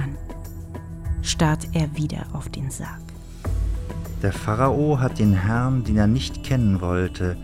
[0.00, 0.16] dann
[1.22, 3.00] starrt er wieder auf den Sarg.
[4.22, 7.36] Der Pharao hat den Herrn, den er nicht kennen wollte,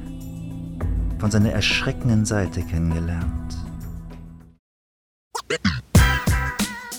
[1.19, 3.57] von seiner erschreckenden Seite kennengelernt.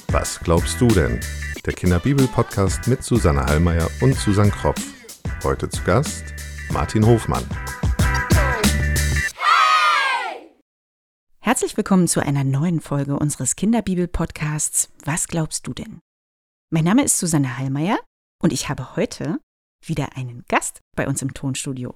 [0.10, 1.20] Was glaubst du denn?
[1.66, 4.82] Der Kinderbibel-Podcast mit Susanne Hallmeier und Susanne Kropf.
[5.44, 6.24] Heute zu Gast
[6.72, 7.44] Martin Hofmann.
[11.58, 16.02] Herzlich willkommen zu einer neuen Folge unseres Kinderbibel-Podcasts Was glaubst du denn?
[16.70, 17.98] Mein Name ist Susanne Hallmeier
[18.44, 19.40] und ich habe heute
[19.84, 21.96] wieder einen Gast bei uns im Tonstudio.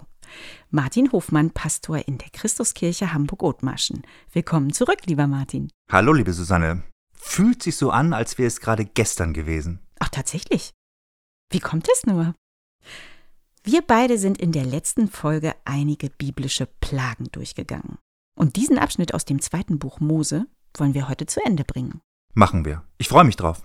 [0.72, 4.02] Martin Hofmann, Pastor in der Christuskirche Hamburg-Othmarschen.
[4.32, 5.70] Willkommen zurück, lieber Martin.
[5.92, 6.82] Hallo, liebe Susanne.
[7.14, 9.80] Fühlt sich so an, als wäre es gerade gestern gewesen.
[10.00, 10.72] Ach, tatsächlich.
[11.52, 12.34] Wie kommt es nur?
[13.64, 18.00] Wir beide sind in der letzten Folge einige biblische Plagen durchgegangen.
[18.36, 22.02] Und diesen Abschnitt aus dem zweiten Buch Mose wollen wir heute zu Ende bringen.
[22.34, 22.84] Machen wir.
[22.98, 23.62] Ich freue mich drauf.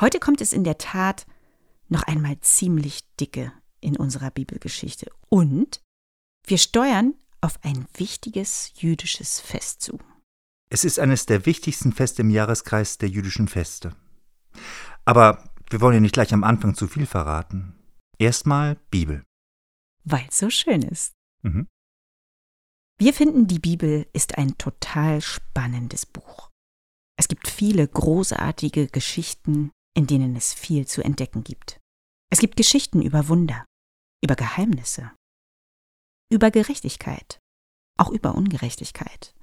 [0.00, 1.26] Heute kommt es in der Tat
[1.88, 5.10] noch einmal ziemlich dicke in unserer Bibelgeschichte.
[5.28, 5.80] Und
[6.46, 9.98] wir steuern auf ein wichtiges jüdisches Fest zu.
[10.68, 13.94] Es ist eines der wichtigsten Feste im Jahreskreis der jüdischen Feste.
[15.04, 17.74] Aber wir wollen ja nicht gleich am Anfang zu viel verraten.
[18.18, 19.22] Erstmal Bibel.
[20.04, 21.14] Weil es so schön ist.
[21.42, 21.68] Mhm.
[22.98, 26.50] Wir finden, die Bibel ist ein total spannendes Buch.
[27.18, 31.78] Es gibt viele großartige Geschichten, in denen es viel zu entdecken gibt.
[32.30, 33.66] Es gibt Geschichten über Wunder,
[34.24, 35.12] über Geheimnisse,
[36.32, 37.38] über Gerechtigkeit,
[37.98, 39.34] auch über Ungerechtigkeit,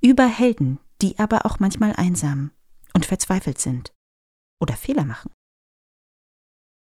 [0.00, 2.52] über Helden, die aber auch manchmal einsam
[2.94, 3.92] und verzweifelt sind
[4.62, 5.30] oder Fehler machen.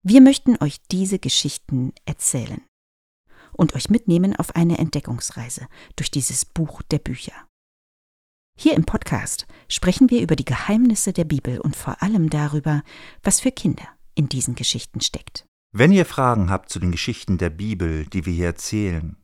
[0.04, 2.66] Wir möchten euch diese Geschichten erzählen
[3.54, 7.34] und euch mitnehmen auf eine Entdeckungsreise durch dieses Buch der Bücher.
[8.58, 12.84] Hier im Podcast sprechen wir über die Geheimnisse der Bibel und vor allem darüber,
[13.24, 15.46] was für Kinder in diesen Geschichten steckt.
[15.74, 19.18] Wenn ihr Fragen habt zu den Geschichten der Bibel, die wir hier erzählen,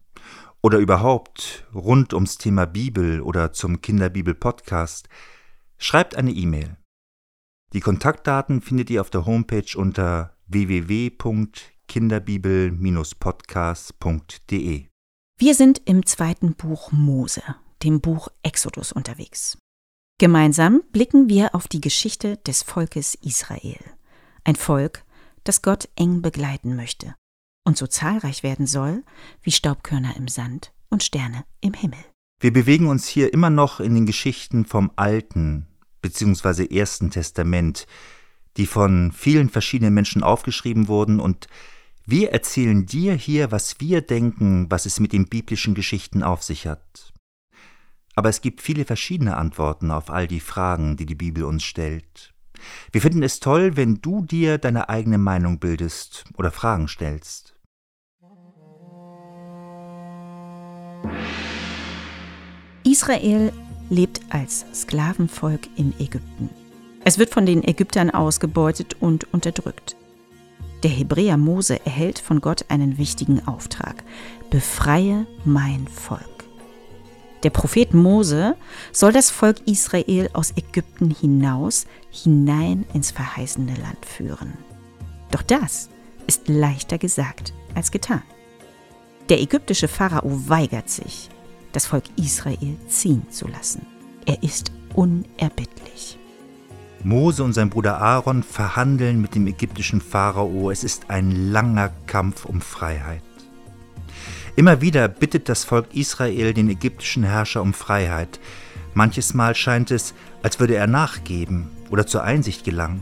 [0.61, 5.07] oder überhaupt rund ums Thema Bibel oder zum Kinderbibel-Podcast,
[5.77, 6.77] schreibt eine E-Mail.
[7.73, 10.35] Die Kontaktdaten findet ihr auf der Homepage unter
[11.87, 14.85] www.kinderbibel-podcast.de.
[15.39, 17.41] Wir sind im zweiten Buch Mose,
[17.83, 19.57] dem Buch Exodus unterwegs.
[20.19, 23.77] Gemeinsam blicken wir auf die Geschichte des Volkes Israel.
[24.43, 25.03] Ein Volk,
[25.43, 27.13] das Gott eng begleiten möchte
[27.63, 29.03] und so zahlreich werden soll
[29.43, 31.99] wie Staubkörner im Sand und Sterne im Himmel.
[32.39, 35.67] Wir bewegen uns hier immer noch in den Geschichten vom Alten
[36.01, 36.75] bzw.
[36.75, 37.85] Ersten Testament,
[38.57, 41.47] die von vielen verschiedenen Menschen aufgeschrieben wurden und
[42.09, 46.66] wir erzählen dir hier, was wir denken, was es mit den biblischen Geschichten auf sich
[46.66, 47.13] hat.
[48.16, 52.34] Aber es gibt viele verschiedene Antworten auf all die Fragen, die die Bibel uns stellt.
[52.94, 57.56] Wir finden es toll, wenn du dir deine eigene Meinung bildest oder Fragen stellst.
[62.85, 63.51] Israel
[63.90, 66.50] lebt als Sklavenvolk in Ägypten.
[67.03, 69.97] Es wird von den Ägyptern ausgebeutet und unterdrückt.
[70.83, 74.03] Der Hebräer Mose erhält von Gott einen wichtigen Auftrag.
[74.49, 76.38] Befreie mein Volk.
[77.43, 78.55] Der Prophet Mose
[78.91, 84.53] soll das Volk Israel aus Ägypten hinaus hinein ins verheißene Land führen.
[85.31, 85.89] Doch das
[86.25, 88.23] ist leichter gesagt als getan.
[89.29, 91.29] Der ägyptische Pharao weigert sich,
[91.73, 93.85] das Volk Israel ziehen zu lassen.
[94.25, 96.16] Er ist unerbittlich.
[97.03, 100.72] Mose und sein Bruder Aaron verhandeln mit dem ägyptischen Pharao.
[100.72, 103.22] Es ist ein langer Kampf um Freiheit.
[104.56, 108.40] Immer wieder bittet das Volk Israel den ägyptischen Herrscher um Freiheit.
[108.96, 113.02] Manches Mal scheint es, als würde er nachgeben oder zur Einsicht gelangen.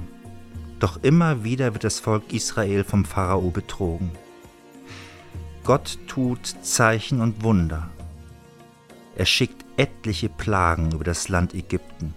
[0.80, 4.12] Doch immer wieder wird das Volk Israel vom Pharao betrogen.
[5.64, 7.90] Gott tut Zeichen und Wunder.
[9.16, 12.14] Er schickt etliche Plagen über das Land Ägypten.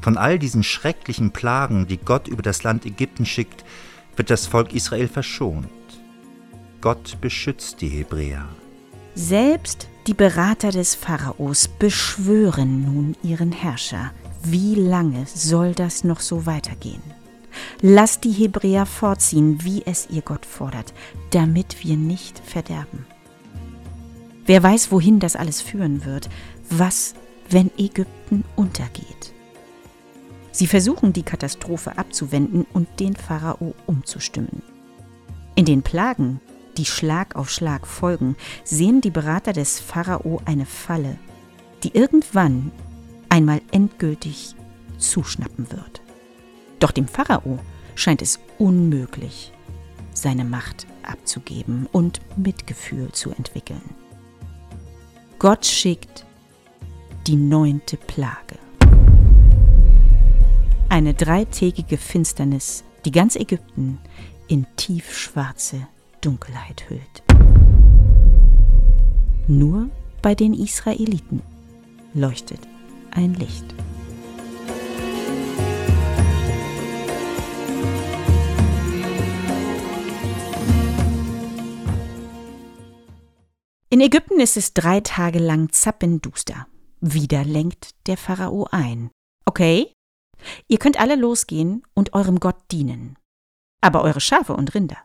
[0.00, 3.64] Von all diesen schrecklichen Plagen, die Gott über das Land Ägypten schickt,
[4.16, 5.68] wird das Volk Israel verschont.
[6.80, 8.48] Gott beschützt die Hebräer.
[9.14, 14.12] Selbst die Berater des Pharaos beschwören nun ihren Herrscher.
[14.44, 17.02] Wie lange soll das noch so weitergehen?
[17.80, 20.94] Lasst die Hebräer fortziehen, wie es ihr Gott fordert,
[21.30, 23.06] damit wir nicht verderben.
[24.46, 26.28] Wer weiß, wohin das alles führen wird.
[26.70, 27.14] Was,
[27.50, 29.34] wenn Ägypten untergeht?
[30.58, 34.60] Sie versuchen, die Katastrophe abzuwenden und den Pharao umzustimmen.
[35.54, 36.40] In den Plagen,
[36.76, 38.34] die Schlag auf Schlag folgen,
[38.64, 41.16] sehen die Berater des Pharao eine Falle,
[41.84, 42.72] die irgendwann
[43.28, 44.56] einmal endgültig
[44.98, 46.02] zuschnappen wird.
[46.80, 47.60] Doch dem Pharao
[47.94, 49.52] scheint es unmöglich,
[50.12, 53.94] seine Macht abzugeben und Mitgefühl zu entwickeln.
[55.38, 56.26] Gott schickt
[57.28, 58.58] die neunte Plage.
[60.90, 63.98] Eine dreitägige Finsternis, die ganz Ägypten
[64.48, 65.86] in tiefschwarze
[66.22, 67.22] Dunkelheit hüllt.
[69.46, 69.90] Nur
[70.22, 71.42] bei den Israeliten
[72.14, 72.60] leuchtet
[73.10, 73.64] ein Licht.
[83.90, 86.66] In Ägypten ist es drei Tage lang zappenduster.
[87.00, 89.10] Wieder lenkt der Pharao ein.
[89.44, 89.92] Okay,
[90.68, 93.18] ihr könnt alle losgehen und eurem Gott dienen.
[93.80, 94.98] Aber eure Schafe und Rinder,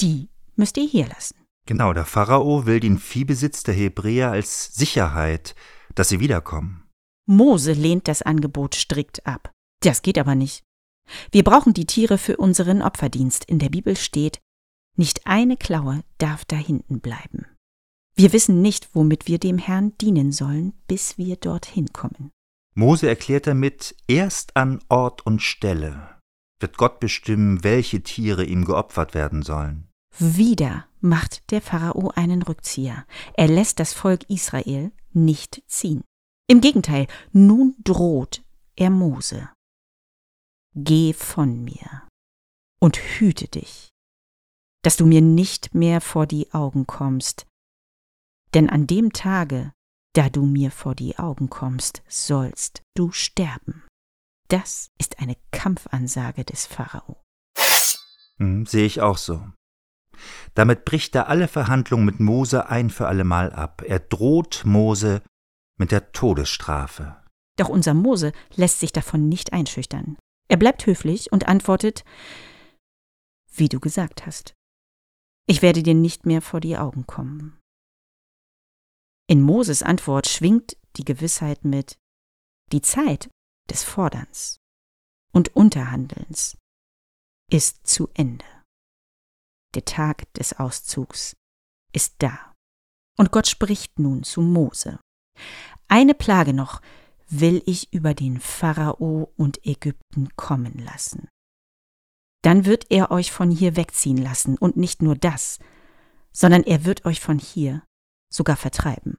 [0.00, 1.36] die müsst ihr hier lassen.
[1.66, 5.54] Genau, der Pharao will den Viehbesitz der Hebräer als Sicherheit,
[5.94, 6.84] dass sie wiederkommen.
[7.26, 9.52] Mose lehnt das Angebot strikt ab.
[9.80, 10.62] Das geht aber nicht.
[11.32, 13.44] Wir brauchen die Tiere für unseren Opferdienst.
[13.44, 14.40] In der Bibel steht,
[14.96, 17.46] nicht eine Klaue darf da hinten bleiben.
[18.14, 22.30] Wir wissen nicht, womit wir dem Herrn dienen sollen, bis wir dorthin kommen.
[22.76, 26.16] Mose erklärt damit, erst an Ort und Stelle
[26.60, 29.88] wird Gott bestimmen, welche Tiere ihm geopfert werden sollen.
[30.18, 33.06] Wieder macht der Pharao einen Rückzieher.
[33.34, 36.02] Er lässt das Volk Israel nicht ziehen.
[36.48, 38.42] Im Gegenteil, nun droht
[38.76, 39.50] er Mose.
[40.74, 42.06] Geh von mir
[42.80, 43.88] und hüte dich,
[44.82, 47.46] dass du mir nicht mehr vor die Augen kommst,
[48.54, 49.72] denn an dem Tage,
[50.16, 53.84] da du mir vor die Augen kommst, sollst du sterben.
[54.48, 57.22] Das ist eine Kampfansage des Pharao.
[58.38, 59.46] Hm, sehe ich auch so.
[60.54, 63.82] Damit bricht er alle Verhandlungen mit Mose ein für allemal ab.
[63.84, 65.22] Er droht Mose
[65.78, 67.22] mit der Todesstrafe.
[67.58, 70.16] Doch unser Mose lässt sich davon nicht einschüchtern.
[70.48, 72.04] Er bleibt höflich und antwortet,
[73.52, 74.54] wie du gesagt hast.
[75.46, 77.58] Ich werde dir nicht mehr vor die Augen kommen.
[79.28, 81.98] In Moses Antwort schwingt die Gewissheit mit,
[82.72, 83.28] die Zeit
[83.68, 84.58] des Forderns
[85.32, 86.56] und Unterhandelns
[87.50, 88.44] ist zu Ende.
[89.74, 91.34] Der Tag des Auszugs
[91.92, 92.54] ist da.
[93.18, 95.00] Und Gott spricht nun zu Mose.
[95.88, 96.80] Eine Plage noch
[97.28, 101.28] will ich über den Pharao und Ägypten kommen lassen.
[102.42, 105.58] Dann wird er euch von hier wegziehen lassen, und nicht nur das,
[106.32, 107.82] sondern er wird euch von hier
[108.36, 109.16] sogar vertreiben.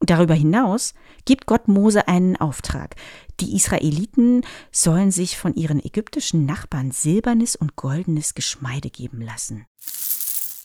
[0.00, 0.92] Und darüber hinaus
[1.24, 2.96] gibt Gott Mose einen Auftrag.
[3.40, 9.66] Die Israeliten sollen sich von ihren ägyptischen Nachbarn silbernes und goldenes Geschmeide geben lassen.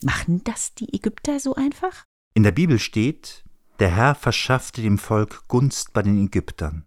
[0.04, 2.06] Machen das die Ägypter so einfach?
[2.34, 3.44] In der Bibel steht,
[3.80, 6.86] der Herr verschaffte dem Volk Gunst bei den Ägyptern.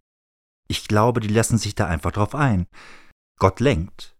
[0.69, 2.67] Ich glaube, die lassen sich da einfach drauf ein.
[3.39, 4.17] Gott lenkt.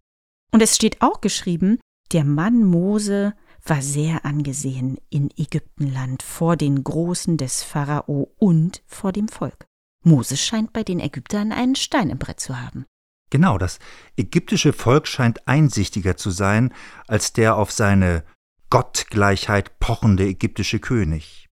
[0.53, 1.79] Und es steht auch geschrieben,
[2.13, 9.13] der Mann Mose war sehr angesehen in Ägyptenland vor den Großen des Pharao und vor
[9.13, 9.67] dem Volk.
[10.05, 12.85] Moses scheint bei den Ägyptern einen Stein im Brett zu haben.
[13.31, 13.79] Genau, das
[14.17, 16.75] ägyptische Volk scheint einsichtiger zu sein
[17.07, 18.25] als der auf seine
[18.69, 21.49] Gottgleichheit pochende ägyptische König.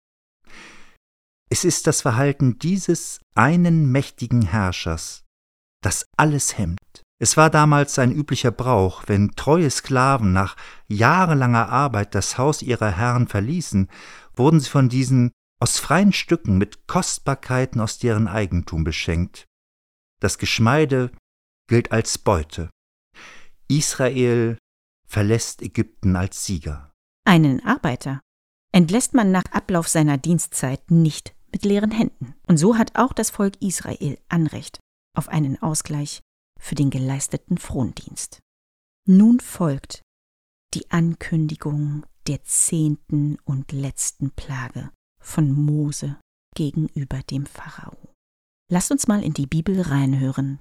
[1.48, 5.24] Es ist das Verhalten dieses einen mächtigen Herrschers,
[5.82, 7.02] das alles hemmt.
[7.22, 10.56] Es war damals ein üblicher Brauch, wenn treue Sklaven nach
[10.88, 13.90] jahrelanger Arbeit das Haus ihrer Herren verließen,
[14.34, 19.44] wurden sie von diesen aus freien Stücken mit Kostbarkeiten aus deren Eigentum beschenkt.
[20.20, 21.12] Das Geschmeide
[21.68, 22.70] gilt als Beute.
[23.68, 24.56] Israel
[25.06, 26.90] verlässt Ägypten als Sieger.
[27.26, 28.20] Einen Arbeiter
[28.72, 32.34] entlässt man nach Ablauf seiner Dienstzeit nicht mit leeren Händen.
[32.46, 34.80] Und so hat auch das Volk Israel Anrecht
[35.14, 36.20] auf einen Ausgleich
[36.60, 38.38] für den geleisteten Frondienst.
[39.08, 40.02] Nun folgt
[40.74, 44.90] die Ankündigung der zehnten und letzten Plage
[45.20, 46.16] von Mose
[46.54, 47.96] gegenüber dem Pharao.
[48.70, 50.60] Lasst uns mal in die Bibel reinhören,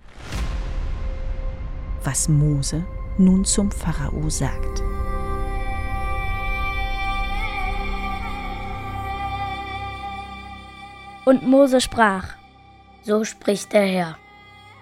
[2.04, 2.88] was Mose
[3.20, 4.82] nun zum Pharao sagt.
[11.26, 12.36] Und Mose sprach,
[13.04, 14.18] so spricht der Herr.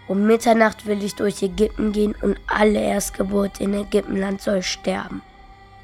[0.07, 5.21] Um Mitternacht will ich durch Ägypten gehen und alle Erstgeburt in Ägyptenland soll sterben.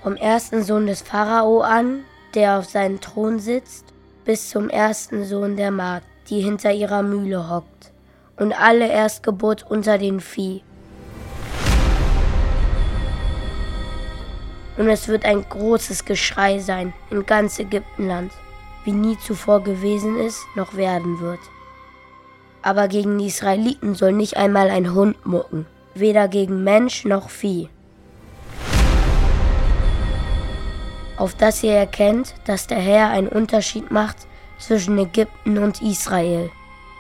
[0.02, 3.86] Vom ersten Sohn des Pharao an, der auf seinem Thron sitzt,
[4.24, 7.92] bis zum ersten Sohn der Magd, die hinter ihrer Mühle hockt,
[8.38, 10.64] und alle Erstgeburt unter den Vieh.
[14.78, 18.32] Und es wird ein großes Geschrei sein in ganz Ägyptenland,
[18.86, 21.40] wie nie zuvor gewesen ist, noch werden wird.
[22.64, 27.70] Aber gegen die Israeliten soll nicht einmal ein Hund mucken, weder gegen Mensch noch Vieh.
[31.18, 34.18] Auf dass ihr erkennt, dass der Herr einen Unterschied macht
[34.58, 36.50] zwischen Ägypten und Israel.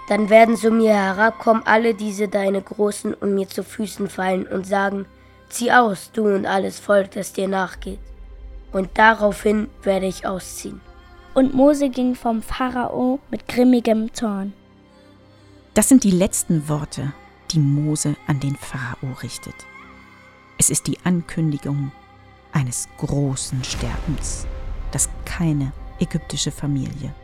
[0.10, 4.68] Dann werden zu mir herabkommen alle diese deine Großen und mir zu Füßen fallen und
[4.68, 5.06] sagen,
[5.48, 8.00] zieh aus, du und alles Volk, das dir nachgeht.
[8.74, 10.82] Und daraufhin werde ich ausziehen.
[11.34, 14.54] Und Mose ging vom Pharao mit grimmigem Zorn.
[15.74, 17.14] Das sind die letzten Worte,
[17.50, 19.56] die Mose an den Pharao richtet.
[20.60, 21.92] Es ist die Ankündigung
[22.52, 24.46] eines großen Sterbens,
[24.92, 27.16] das keine ägyptische Familie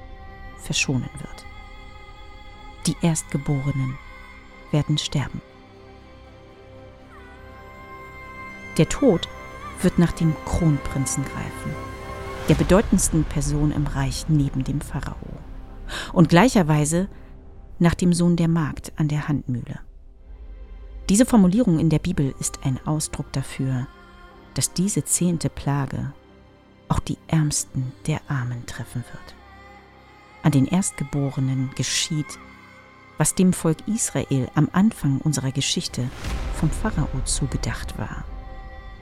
[0.58, 1.46] verschonen wird.
[2.88, 3.96] Die Erstgeborenen
[4.72, 5.42] werden sterben.
[8.80, 9.28] Der Tod
[9.84, 11.76] wird nach dem Kronprinzen greifen,
[12.48, 15.18] der bedeutendsten Person im Reich neben dem Pharao,
[16.14, 17.10] und gleicherweise
[17.80, 19.80] nach dem Sohn der Magd an der Handmühle.
[21.10, 23.88] Diese Formulierung in der Bibel ist ein Ausdruck dafür,
[24.54, 26.14] dass diese zehnte Plage
[26.88, 29.36] auch die Ärmsten der Armen treffen wird.
[30.44, 32.38] An den Erstgeborenen geschieht,
[33.18, 36.10] was dem Volk Israel am Anfang unserer Geschichte
[36.60, 38.24] vom Pharao zugedacht war.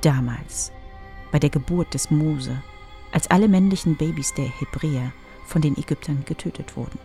[0.01, 0.72] Damals,
[1.31, 2.62] bei der Geburt des Mose,
[3.12, 5.12] als alle männlichen Babys der Hebräer
[5.46, 7.00] von den Ägyptern getötet wurden.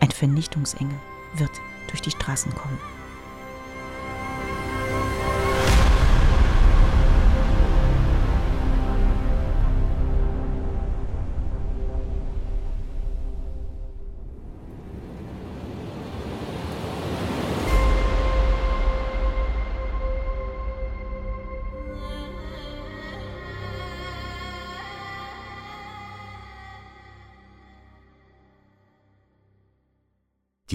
[0.00, 0.98] Ein Vernichtungsengel
[1.34, 2.78] wird durch die Straßen kommen.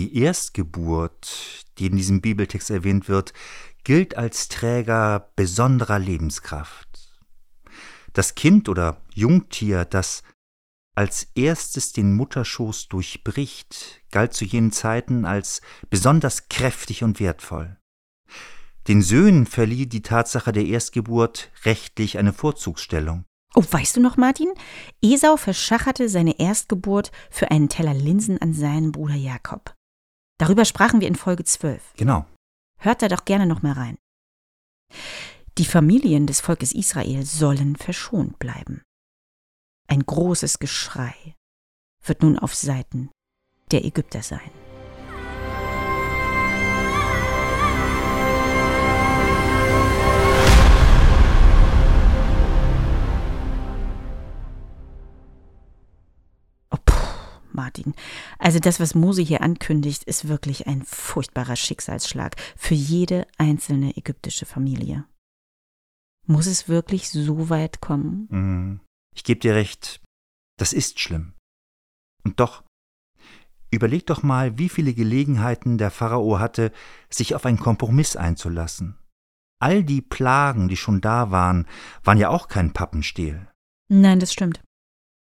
[0.08, 3.34] Die Erstgeburt, die in diesem Bibeltext erwähnt wird,
[3.84, 6.88] gilt als Träger besonderer Lebenskraft.
[8.14, 10.24] Das Kind oder Jungtier, das
[10.96, 15.60] als erstes den Mutterschoß durchbricht, galt zu jenen Zeiten als
[15.90, 17.76] besonders kräftig und wertvoll.
[18.88, 23.26] Den Söhnen verlieh die Tatsache der Erstgeburt rechtlich eine Vorzugsstellung.
[23.56, 24.54] Oh, weißt du noch, Martin?
[25.02, 29.77] Esau verschacherte seine Erstgeburt für einen Teller Linsen an seinen Bruder Jakob.
[30.38, 31.94] Darüber sprachen wir in Folge 12.
[31.96, 32.26] Genau.
[32.80, 33.98] Hört da doch gerne noch mal rein.
[35.58, 38.84] Die Familien des Volkes Israel sollen verschont bleiben.
[39.88, 41.36] Ein großes Geschrei
[42.04, 43.10] wird nun auf Seiten
[43.72, 44.52] der Ägypter sein.
[57.58, 57.94] Martin.
[58.40, 64.46] Also das, was Mose hier ankündigt, ist wirklich ein furchtbarer Schicksalsschlag für jede einzelne ägyptische
[64.46, 65.04] Familie.
[66.26, 68.28] Muss es wirklich so weit kommen?
[68.30, 68.80] Mhm.
[69.14, 70.02] Ich gebe dir recht,
[70.58, 71.34] das ist schlimm.
[72.24, 72.64] Und doch,
[73.72, 76.72] überleg doch mal, wie viele Gelegenheiten der Pharao hatte,
[77.10, 78.98] sich auf einen Kompromiss einzulassen.
[79.60, 81.66] All die Plagen, die schon da waren,
[82.04, 83.48] waren ja auch kein Pappenstiel.
[83.90, 84.62] Nein, das stimmt.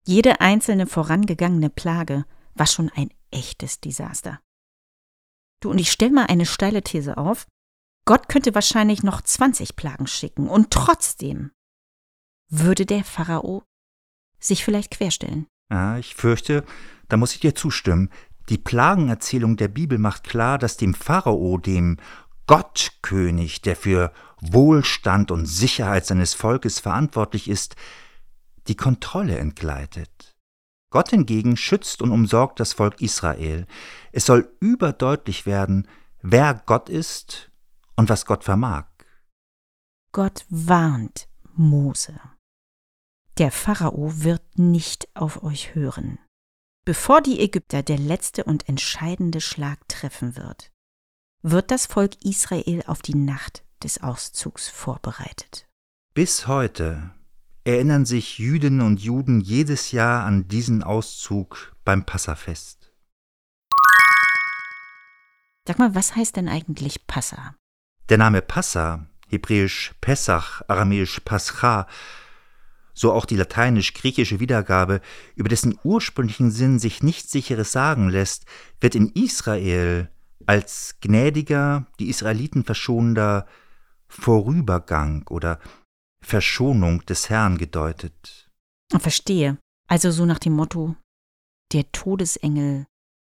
[0.04, 4.40] Jede einzelne vorangegangene Plage war schon ein echtes Desaster.
[5.60, 7.46] Du, und ich stell mal eine steile These auf.
[8.04, 11.52] Gott könnte wahrscheinlich noch 20 Plagen schicken und trotzdem
[12.50, 13.62] würde der Pharao
[14.40, 15.46] sich vielleicht querstellen.
[15.70, 16.64] Ja, ich fürchte,
[17.08, 18.10] da muss ich dir zustimmen.
[18.48, 21.98] Die Plagenerzählung der Bibel macht klar, dass dem Pharao, dem
[22.48, 27.76] Gottkönig, der für Wohlstand und Sicherheit seines Volkes verantwortlich ist,
[28.68, 30.34] die Kontrolle entgleitet.
[30.90, 33.66] Gott hingegen schützt und umsorgt das Volk Israel.
[34.12, 35.88] Es soll überdeutlich werden,
[36.20, 37.50] wer Gott ist
[37.96, 38.86] und was Gott vermag.
[40.12, 42.20] Gott warnt Mose.
[43.38, 46.18] Der Pharao wird nicht auf euch hören,
[46.84, 50.70] bevor die Ägypter der letzte und entscheidende Schlag treffen wird.
[51.42, 55.66] Wird das Volk Israel auf die Nacht des Auszugs vorbereitet.
[56.14, 57.14] Bis heute
[57.64, 62.92] erinnern sich Jüdinnen und Juden jedes Jahr an diesen Auszug beim Passafest.
[65.66, 67.54] Sag mal, was heißt denn eigentlich Passa?
[68.08, 71.86] Der Name Passa, hebräisch Pessach, aramäisch Pascha,
[72.94, 75.00] so auch die lateinisch-griechische Wiedergabe,
[75.36, 78.44] über dessen ursprünglichen Sinn sich nichts Sicheres sagen lässt,
[78.80, 80.10] wird in Israel
[80.46, 83.46] als gnädiger, die Israeliten verschonender
[84.08, 85.58] Vorübergang oder
[86.22, 88.48] Verschonung des Herrn gedeutet.
[88.98, 89.58] Verstehe.
[89.88, 90.96] Also so nach dem Motto,
[91.72, 92.86] der Todesengel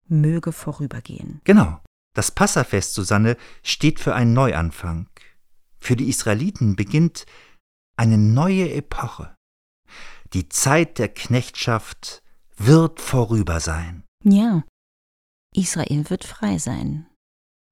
[0.06, 1.40] möge vorübergehen.
[1.44, 1.80] Genau.
[2.14, 5.08] Das Passafest, Susanne, steht für einen Neuanfang.
[5.78, 7.26] Für die Israeliten beginnt
[7.96, 9.36] eine neue Epoche.
[10.32, 12.22] Die Zeit der Knechtschaft
[12.56, 14.04] wird vorüber sein.
[14.24, 14.64] Ja,
[15.54, 17.06] Israel wird frei sein.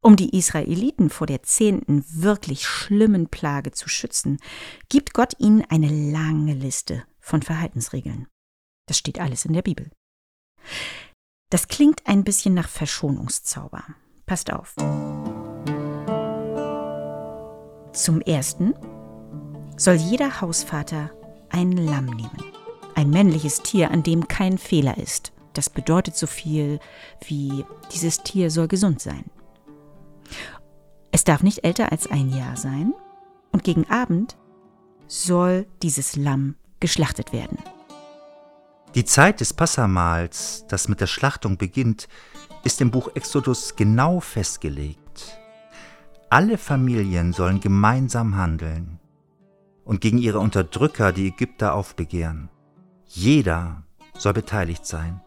[0.06, 4.38] Um die Israeliten vor der zehnten wirklich schlimmen Plage zu schützen,
[4.88, 8.28] gibt Gott ihnen eine lange Liste von Verhaltensregeln.
[8.86, 9.90] Das steht alles in der Bibel.
[11.50, 13.82] Das klingt ein bisschen nach Verschonungszauber.
[14.26, 14.76] Passt auf.
[17.92, 18.74] Zum ersten
[19.76, 21.10] soll jeder Hausvater
[21.50, 22.44] ein Lamm nehmen.
[22.94, 25.32] Ein männliches Tier, an dem kein Fehler ist.
[25.52, 26.78] Das bedeutet so viel
[27.26, 29.24] wie dieses Tier soll gesund sein.
[31.12, 32.92] Es darf nicht älter als ein Jahr sein
[33.52, 34.36] und gegen Abend
[35.08, 37.58] soll dieses Lamm geschlachtet werden.
[38.94, 42.08] Die Zeit des Passamals, das mit der Schlachtung beginnt,
[42.64, 45.38] ist im Buch Exodus genau festgelegt.
[46.30, 48.98] Alle Familien sollen gemeinsam handeln
[49.84, 52.48] und gegen ihre Unterdrücker, die Ägypter, aufbegehren.
[53.06, 53.84] Jeder
[54.18, 55.20] soll beteiligt sein.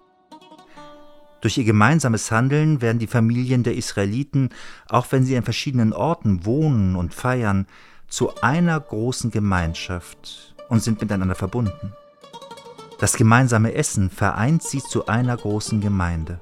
[1.41, 4.49] Durch ihr gemeinsames Handeln werden die Familien der Israeliten,
[4.89, 7.65] auch wenn sie an verschiedenen Orten wohnen und feiern,
[8.07, 11.93] zu einer großen Gemeinschaft und sind miteinander verbunden.
[12.99, 16.41] Das gemeinsame Essen vereint sie zu einer großen Gemeinde.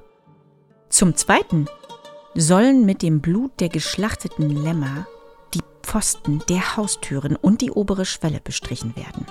[0.88, 1.66] Zum Zweiten
[2.34, 5.06] sollen mit dem Blut der geschlachteten Lämmer
[5.54, 9.26] die Pfosten der Haustüren und die obere Schwelle bestrichen werden.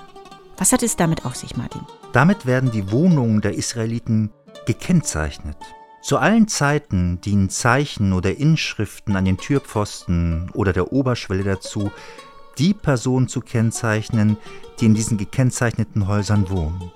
[0.57, 1.81] Was hat es damit auf sich, Martin?
[2.13, 4.31] Damit werden die Wohnungen der Israeliten
[4.67, 5.57] gekennzeichnet.
[6.01, 11.91] Zu allen Zeiten dienen Zeichen oder Inschriften an den Türpfosten oder der Oberschwelle dazu,
[12.59, 14.37] die Personen zu kennzeichnen,
[14.79, 16.91] die in diesen gekennzeichneten Häusern wohnen.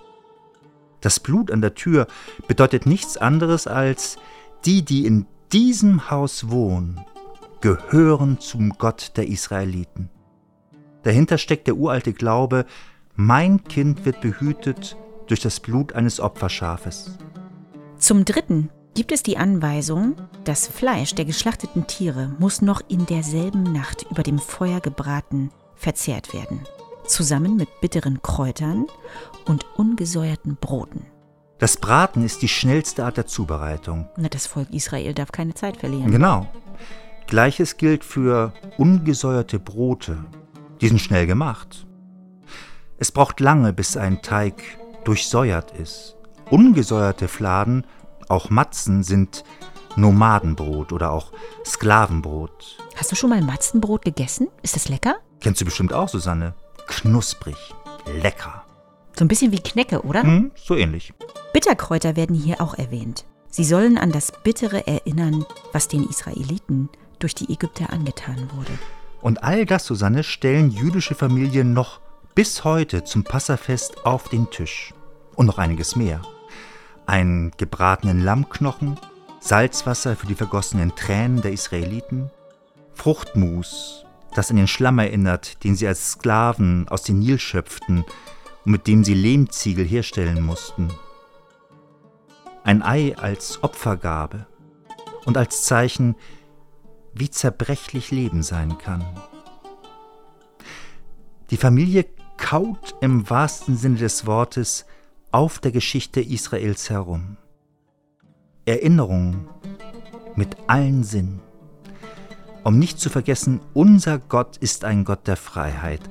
[1.00, 2.08] Das Blut an der Tür
[2.48, 4.18] bedeutet nichts anderes als,
[4.66, 7.02] die, die in diesem Haus wohnen,
[7.62, 10.10] gehören zum Gott der Israeliten.
[11.04, 12.66] Dahinter steckt der uralte Glaube,
[13.16, 14.96] mein Kind wird behütet
[15.28, 17.18] durch das Blut eines Opferschafes.
[18.02, 23.62] Zum Dritten gibt es die Anweisung, das Fleisch der geschlachteten Tiere muss noch in derselben
[23.62, 26.62] Nacht über dem Feuer gebraten verzehrt werden,
[27.06, 28.88] zusammen mit bitteren Kräutern
[29.46, 31.06] und ungesäuerten Broten.
[31.60, 34.10] Das Braten ist die schnellste Art der Zubereitung.
[34.18, 36.10] Na, das Volk Israel darf keine Zeit verlieren.
[36.10, 36.48] Genau.
[37.28, 40.26] Gleiches gilt für ungesäuerte Brote.
[40.82, 41.86] Die sind schnell gemacht.
[42.98, 44.56] Es braucht lange, bis ein Teig
[45.04, 46.18] durchsäuert ist.
[46.52, 47.86] Ungesäuerte Fladen,
[48.28, 49.46] auch Matzen, sind
[49.96, 51.32] Nomadenbrot oder auch
[51.66, 52.78] Sklavenbrot.
[52.98, 54.50] Hast du schon mal Matzenbrot gegessen?
[54.62, 55.16] Ist das lecker?
[55.40, 56.54] Kennst du bestimmt auch, Susanne.
[56.88, 57.56] Knusprig,
[58.22, 58.66] lecker.
[59.18, 60.24] So ein bisschen wie Knecke, oder?
[60.24, 61.14] Hm, so ähnlich.
[61.54, 63.24] Bitterkräuter werden hier auch erwähnt.
[63.50, 68.72] Sie sollen an das Bittere erinnern, was den Israeliten durch die Ägypter angetan wurde.
[69.22, 72.02] Und all das, Susanne, stellen jüdische Familien noch
[72.36, 74.94] bis heute zum Passafest auf den Tisch.
[75.36, 76.22] Und noch einiges mehr.
[77.06, 78.98] Einen gebratenen Lammknochen,
[79.40, 82.30] Salzwasser für die vergossenen Tränen der Israeliten,
[82.94, 88.06] Fruchtmus, das an den Schlamm erinnert, den sie als Sklaven aus dem Nil schöpften
[88.66, 90.94] und mit dem sie Lehmziegel herstellen mussten.
[92.64, 94.46] Ein Ei als Opfergabe
[95.26, 96.16] und als Zeichen,
[97.14, 99.04] wie zerbrechlich Leben sein kann.
[101.50, 102.06] Die Familie
[102.38, 104.86] kaut im wahrsten Sinne des Wortes
[105.32, 107.38] auf der Geschichte Israels herum.
[108.66, 109.48] Erinnerung
[110.36, 111.40] mit allen Sinnen.
[112.64, 116.02] Um nicht zu vergessen, unser Gott ist ein Gott der Freiheit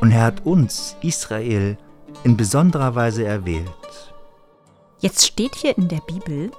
[0.00, 1.78] und er hat uns, Israel,
[2.24, 3.70] in besonderer Weise erwählt.
[4.98, 6.50] Jetzt steht hier in der Bibel,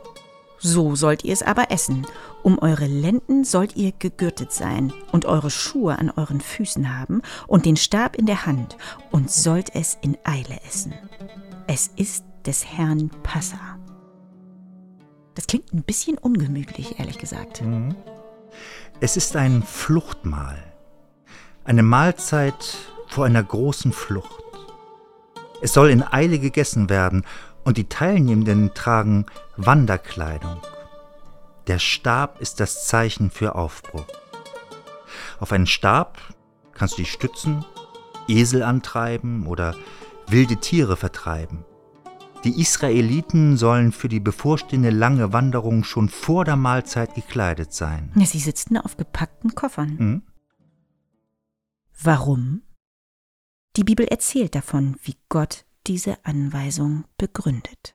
[0.58, 2.06] so sollt ihr es aber essen.
[2.44, 7.66] Um eure Lenden sollt ihr gegürtet sein und eure Schuhe an euren Füßen haben und
[7.66, 8.78] den Stab in der Hand
[9.12, 10.94] und sollt es in Eile essen.
[11.68, 13.78] Es ist des Herrn Passa.
[15.36, 17.62] Das klingt ein bisschen ungemütlich, ehrlich gesagt.
[17.62, 17.96] Mhm.
[19.00, 20.58] Es ist ein Fluchtmahl.
[21.64, 24.44] Eine Mahlzeit vor einer großen Flucht.
[25.62, 27.26] Es soll in Eile gegessen werden
[27.64, 29.26] und die Teilnehmenden tragen
[29.58, 30.58] Wanderkleidung.
[31.68, 34.08] Der Stab ist das Zeichen für Aufbruch.
[35.40, 36.18] Auf einen Stab
[36.74, 37.64] kannst du dich stützen,
[38.28, 39.76] Esel antreiben oder
[40.32, 41.66] wilde Tiere vertreiben.
[42.44, 48.12] Die Israeliten sollen für die bevorstehende lange Wanderung schon vor der Mahlzeit gekleidet sein.
[48.16, 50.00] Ja, sie sitzten auf gepackten Koffern.
[50.00, 50.22] Hm?
[52.02, 52.64] Warum?
[53.76, 57.94] Die Bibel erzählt davon, wie Gott diese Anweisung begründet.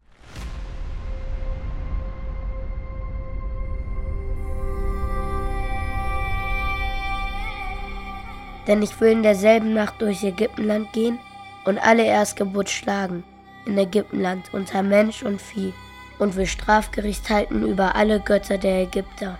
[8.68, 11.18] Denn ich will in derselben Nacht durch Ägyptenland gehen
[11.66, 13.24] und alle Erstgeburt schlagen
[13.66, 15.74] in Ägyptenland unter Mensch und Vieh
[16.18, 19.38] und will Strafgericht halten über alle Götter der Ägypter.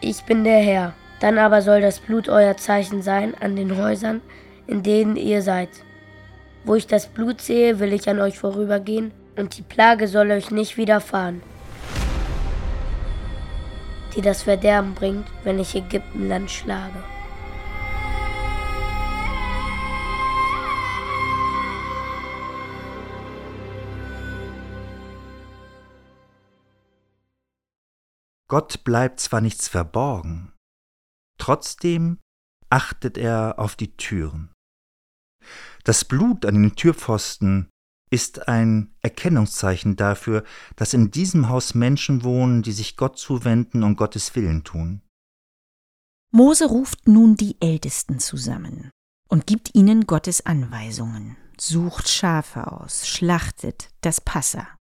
[0.00, 0.94] Ich bin der Herr.
[1.20, 4.20] Dann aber soll das Blut euer Zeichen sein an den Häusern,
[4.66, 5.70] in denen ihr seid.
[6.64, 10.50] Wo ich das Blut sehe, will ich an euch vorübergehen, und die Plage soll euch
[10.50, 11.42] nicht widerfahren,
[14.14, 17.02] die das Verderben bringt, wenn ich Ägyptenland schlage.
[28.48, 30.52] Gott bleibt zwar nichts verborgen,
[31.38, 32.18] trotzdem
[32.70, 34.52] achtet er auf die Türen.
[35.84, 37.68] Das Blut an den Türpfosten
[38.10, 40.44] ist ein Erkennungszeichen dafür,
[40.76, 45.02] dass in diesem Haus Menschen wohnen, die sich Gott zuwenden und Gottes Willen tun.
[46.32, 48.90] Mose ruft nun die Ältesten zusammen
[49.28, 54.75] und gibt ihnen Gottes Anweisungen, sucht Schafe aus, schlachtet das Passa.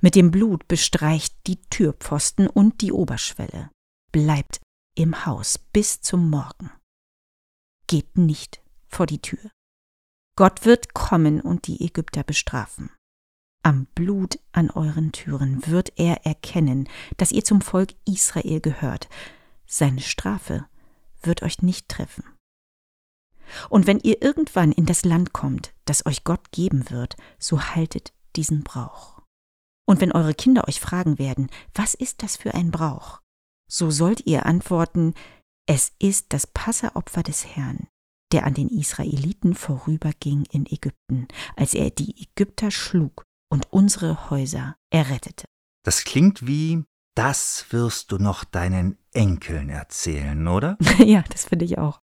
[0.00, 3.70] Mit dem Blut bestreicht die Türpfosten und die Oberschwelle,
[4.12, 4.60] bleibt
[4.94, 6.70] im Haus bis zum Morgen.
[7.86, 9.50] Geht nicht vor die Tür.
[10.36, 12.90] Gott wird kommen und die Ägypter bestrafen.
[13.62, 19.08] Am Blut an euren Türen wird er erkennen, dass ihr zum Volk Israel gehört.
[19.66, 20.66] Seine Strafe
[21.22, 22.24] wird euch nicht treffen.
[23.68, 28.12] Und wenn ihr irgendwann in das Land kommt, das euch Gott geben wird, so haltet
[28.36, 29.17] diesen Brauch.
[29.88, 33.20] Und wenn eure Kinder euch fragen werden, was ist das für ein Brauch?
[33.70, 35.14] So sollt ihr antworten,
[35.66, 37.88] es ist das Passeropfer des Herrn,
[38.30, 44.76] der an den Israeliten vorüberging in Ägypten, als er die Ägypter schlug und unsere Häuser
[44.90, 45.46] errettete.
[45.84, 50.76] Das klingt wie, das wirst du noch deinen Enkeln erzählen, oder?
[50.98, 51.98] ja, das finde ich auch.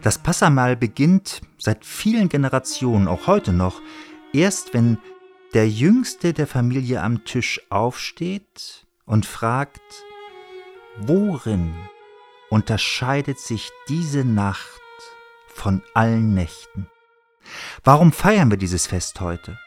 [0.00, 3.82] Das Passamal beginnt seit vielen Generationen, auch heute noch,
[4.32, 4.98] erst wenn
[5.56, 9.80] der Jüngste der Familie am Tisch aufsteht und fragt,
[10.98, 11.74] worin
[12.50, 14.82] unterscheidet sich diese Nacht
[15.48, 16.90] von allen Nächten?
[17.84, 19.58] Warum feiern wir dieses Fest heute?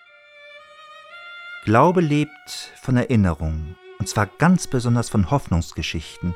[1.66, 6.36] Glaube lebt von Erinnerungen, und zwar ganz besonders von Hoffnungsgeschichten.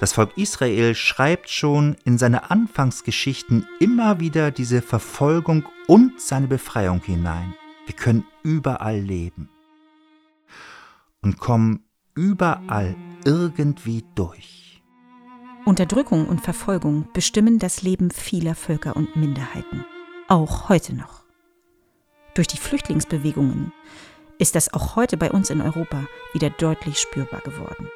[0.00, 7.00] Das Volk Israel schreibt schon in seine Anfangsgeschichten immer wieder diese Verfolgung und seine Befreiung
[7.04, 7.54] hinein.
[7.86, 9.48] Wir können überall leben
[11.22, 14.82] und kommen überall irgendwie durch.
[15.64, 19.84] Unterdrückung und Verfolgung bestimmen das Leben vieler Völker und Minderheiten,
[20.28, 21.22] auch heute noch.
[22.34, 23.72] Durch die Flüchtlingsbewegungen
[24.38, 27.88] ist das auch heute bei uns in Europa wieder deutlich spürbar geworden.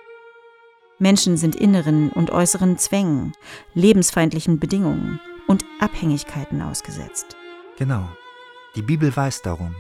[0.99, 3.33] Menschen sind inneren und äußeren Zwängen,
[3.75, 7.37] lebensfeindlichen Bedingungen und Abhängigkeiten ausgesetzt.
[7.77, 8.09] Genau.
[8.77, 9.75] Die Bibel weiß darum.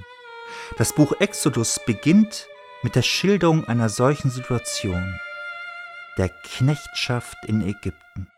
[0.78, 2.48] Das Buch Exodus beginnt
[2.82, 5.18] mit der Schilderung einer solchen Situation,
[6.16, 8.28] der Knechtschaft in Ägypten.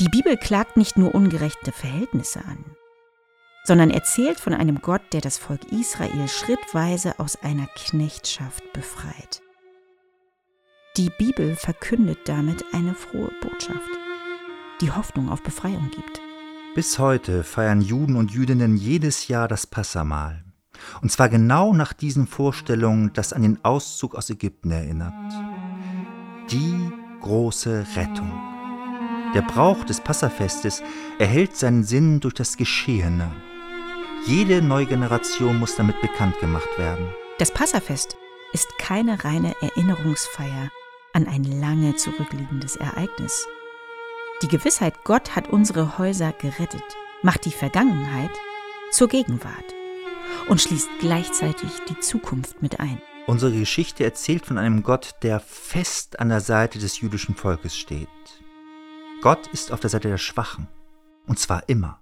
[0.00, 2.64] Die Bibel klagt nicht nur ungerechte Verhältnisse an,
[3.64, 9.42] sondern erzählt von einem Gott, der das Volk Israel schrittweise aus einer Knechtschaft befreit.
[10.96, 13.90] Die Bibel verkündet damit eine frohe Botschaft,
[14.80, 16.27] die Hoffnung auf Befreiung gibt.
[16.78, 20.44] Bis heute feiern Juden und Jüdinnen jedes Jahr das Passamal.
[21.02, 25.12] Und zwar genau nach diesen Vorstellungen, das an den Auszug aus Ägypten erinnert.
[26.52, 28.30] Die große Rettung.
[29.34, 30.80] Der Brauch des Passafestes
[31.18, 33.28] erhält seinen Sinn durch das Geschehene.
[34.26, 37.08] Jede neue Generation muss damit bekannt gemacht werden.
[37.40, 38.16] Das Passafest
[38.52, 40.70] ist keine reine Erinnerungsfeier
[41.12, 43.48] an ein lange zurückliegendes Ereignis.
[44.40, 46.84] Die Gewissheit, Gott hat unsere Häuser gerettet,
[47.22, 48.30] macht die Vergangenheit
[48.92, 49.74] zur Gegenwart
[50.48, 53.02] und schließt gleichzeitig die Zukunft mit ein.
[53.26, 58.08] Unsere Geschichte erzählt von einem Gott, der fest an der Seite des jüdischen Volkes steht.
[59.22, 60.68] Gott ist auf der Seite der Schwachen,
[61.26, 62.00] und zwar immer.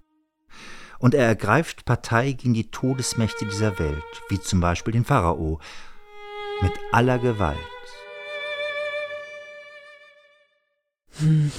[0.99, 5.59] Und er ergreift Partei gegen die Todesmächte dieser Welt, wie zum Beispiel den Pharao,
[6.61, 7.57] mit aller Gewalt.
[11.19, 11.51] Hm.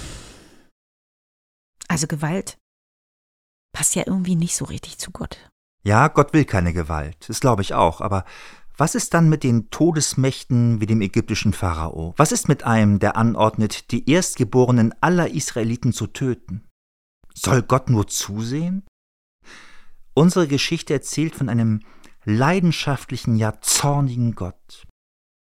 [1.89, 2.59] Also Gewalt
[3.75, 5.51] passt ja irgendwie nicht so richtig zu Gott.
[5.83, 8.25] Ja, Gott will keine Gewalt, das glaube ich auch, aber
[8.77, 12.15] was ist dann mit den Todesmächten wie dem ägyptischen Pharao?
[12.17, 16.65] Was ist mit einem, der anordnet, die Erstgeborenen aller Israeliten zu töten?
[17.35, 18.87] Soll Gott nur zusehen?
[20.15, 21.81] Unsere Geschichte erzählt von einem
[22.25, 24.87] leidenschaftlichen, ja zornigen Gott.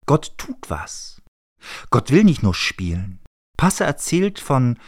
[0.07, 1.23] Gott tut was.
[1.91, 3.21] Gott will nicht nur spielen.
[3.57, 4.79] Passe erzählt von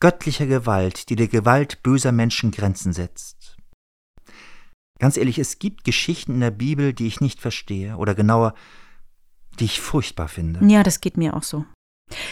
[0.00, 3.56] göttlicher Gewalt, die der Gewalt böser Menschen Grenzen setzt.
[4.98, 8.54] Ganz ehrlich, es gibt Geschichten in der Bibel, die ich nicht verstehe, oder genauer,
[9.58, 10.64] die ich furchtbar finde.
[10.66, 11.64] Ja, das geht mir auch so.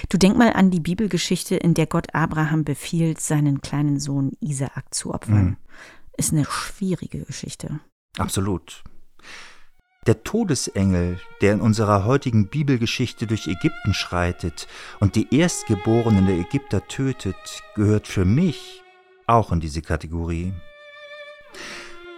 [0.09, 4.93] Du denk mal an die Bibelgeschichte, in der Gott Abraham befiehlt, seinen kleinen Sohn Isaak
[4.93, 5.45] zu opfern.
[5.45, 5.57] Mhm.
[6.17, 7.81] Ist eine schwierige Geschichte.
[8.19, 8.83] Absolut.
[10.09, 14.67] Der Todesengel, der in unserer heutigen Bibelgeschichte durch Ägypten schreitet
[15.01, 17.37] und die Erstgeborenen der Ägypter tötet,
[17.75, 18.83] gehört für mich
[19.27, 20.55] auch in diese Kategorie.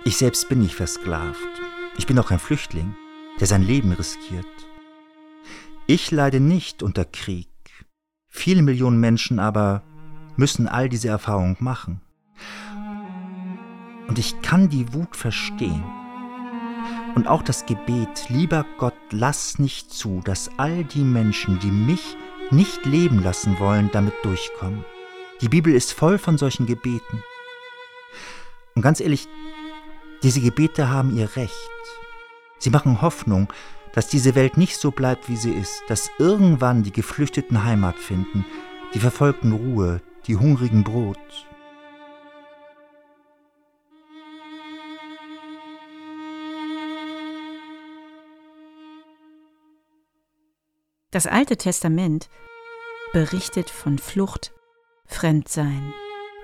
[0.05, 1.37] Ich selbst bin nicht versklavt.
[1.98, 2.94] Ich bin auch ein Flüchtling,
[3.40, 4.46] der sein Leben riskiert.
[5.88, 7.48] Ich leide nicht unter Krieg.
[8.29, 9.83] Viele Millionen Menschen aber
[10.37, 12.00] müssen all diese Erfahrungen machen.
[14.07, 15.99] Und ich kann die Wut verstehen.
[17.14, 22.16] Und auch das Gebet, lieber Gott, lass nicht zu, dass all die Menschen, die mich
[22.51, 24.85] nicht leben lassen wollen, damit durchkommen.
[25.40, 27.23] Die Bibel ist voll von solchen Gebeten.
[28.75, 29.29] Und ganz ehrlich,
[30.23, 31.55] diese Gebete haben ihr Recht.
[32.59, 33.53] Sie machen Hoffnung,
[33.92, 38.44] dass diese Welt nicht so bleibt, wie sie ist, dass irgendwann die Geflüchteten Heimat finden,
[38.94, 41.18] die Verfolgten Ruhe, die Hungrigen Brot.
[51.12, 52.29] Das Alte Testament
[53.12, 54.53] berichtet von Flucht,
[55.07, 55.92] Fremdsein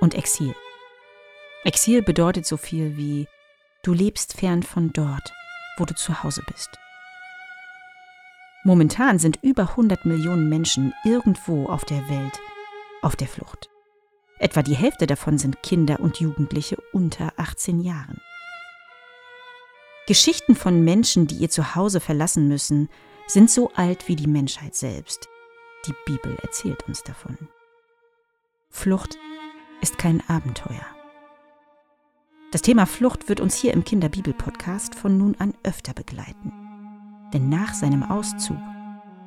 [0.01, 0.57] und Exil.
[1.63, 3.29] Exil bedeutet so viel wie
[3.85, 5.33] Du lebst fern von dort,
[5.77, 6.71] wo du zu Hause bist.
[8.65, 12.41] Momentan sind über 100 Millionen Menschen irgendwo auf der Welt
[13.03, 13.71] auf der Flucht.
[14.41, 18.21] Etwa die Hälfte davon sind Kinder und Jugendliche unter 18 Jahren.
[20.09, 22.89] Geschichten von Menschen, die ihr Zuhause verlassen müssen,
[23.27, 25.29] sind so alt wie die Menschheit selbst.
[25.87, 27.37] Die Bibel erzählt uns davon.
[28.71, 29.19] Flucht
[29.81, 30.87] ist kein Abenteuer.
[32.53, 36.53] Das Thema Flucht wird uns hier im Kinderbibel-Podcast von nun an öfter begleiten.
[37.33, 38.59] Denn nach seinem Auszug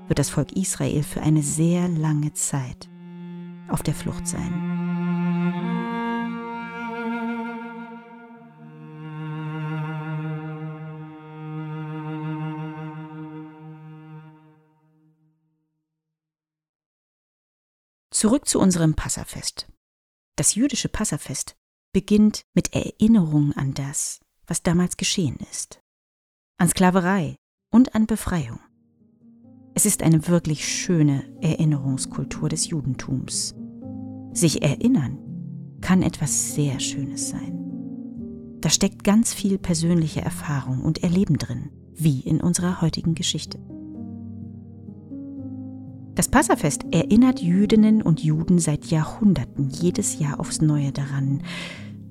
[0.07, 2.89] wird das Volk Israel für eine sehr lange Zeit
[3.67, 4.88] auf der Flucht sein.
[18.19, 19.69] Zurück zu unserem Passafest.
[20.35, 21.55] Das jüdische Passafest
[21.93, 25.79] beginnt mit Erinnerung an das, was damals geschehen ist.
[26.57, 27.37] An Sklaverei
[27.71, 28.59] und an Befreiung.
[29.73, 33.55] Es ist eine wirklich schöne Erinnerungskultur des Judentums.
[34.33, 35.17] Sich erinnern
[35.79, 37.57] kann etwas sehr Schönes sein.
[38.59, 43.59] Da steckt ganz viel persönliche Erfahrung und Erleben drin, wie in unserer heutigen Geschichte.
[46.19, 51.43] Das Passafest erinnert Jüdinnen und Juden seit Jahrhunderten jedes Jahr aufs Neue daran,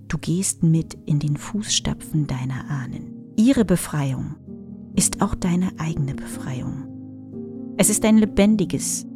[0.09, 3.35] du gehst mit in den Fußstapfen deiner Ahnen.
[3.37, 4.37] Ihre Befreiung
[4.97, 7.75] ist auch deine eigene Befreiung.
[7.77, 9.07] Es ist ein lebendiges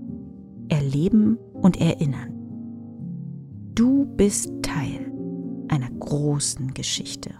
[0.68, 2.34] Erleben und Erinnern.
[3.74, 5.10] Du bist Teil
[5.68, 7.30] einer großen Geschichte.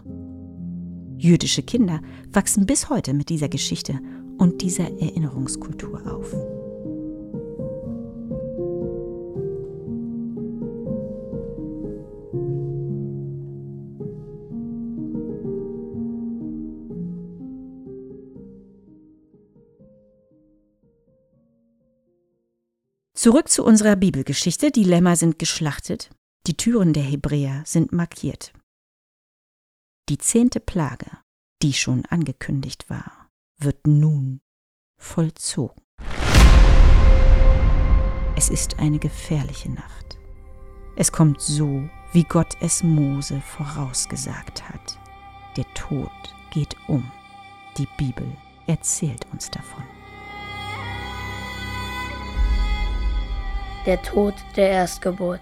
[1.18, 2.00] Jüdische Kinder
[2.32, 4.00] wachsen bis heute mit dieser Geschichte
[4.38, 6.34] und dieser Erinnerungskultur auf.
[23.22, 24.72] Zurück zu unserer Bibelgeschichte.
[24.72, 26.10] Die Lämmer sind geschlachtet,
[26.48, 28.52] die Türen der Hebräer sind markiert.
[30.08, 31.06] Die zehnte Plage,
[31.62, 33.30] die schon angekündigt war,
[33.60, 34.40] wird nun
[34.98, 35.84] vollzogen.
[38.34, 40.18] Es ist eine gefährliche Nacht.
[40.96, 44.98] Es kommt so, wie Gott es Mose vorausgesagt hat.
[45.56, 46.10] Der Tod
[46.50, 47.08] geht um.
[47.78, 48.26] Die Bibel
[48.66, 49.84] erzählt uns davon.
[53.86, 55.40] Der Tod der Erstgeburt.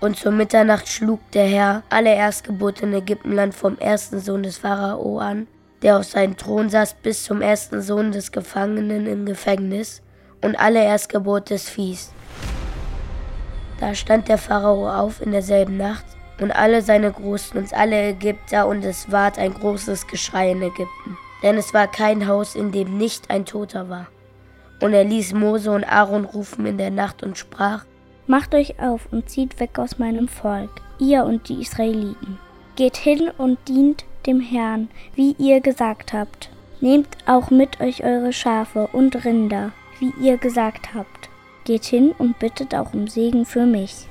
[0.00, 5.18] Und zur Mitternacht schlug der Herr alle Erstgeburt in Ägyptenland vom ersten Sohn des Pharao
[5.18, 5.46] an,
[5.82, 10.02] der auf seinem Thron saß, bis zum ersten Sohn des Gefangenen im Gefängnis
[10.42, 12.12] und alle Erstgeburt des Viehs.
[13.78, 16.04] Da stand der Pharao auf in derselben Nacht
[16.40, 21.18] und alle seine Großen und alle Ägypter und es ward ein großes Geschrei in Ägypten,
[21.42, 24.06] denn es war kein Haus, in dem nicht ein Toter war.
[24.80, 27.84] Und er ließ Mose und Aaron rufen in der Nacht und sprach,
[28.26, 32.38] Macht euch auf und zieht weg aus meinem Volk, ihr und die Israeliten.
[32.76, 36.48] Geht hin und dient dem Herrn, wie ihr gesagt habt.
[36.80, 41.28] Nehmt auch mit euch eure Schafe und Rinder, wie ihr gesagt habt.
[41.64, 44.06] Geht hin und bittet auch um Segen für mich.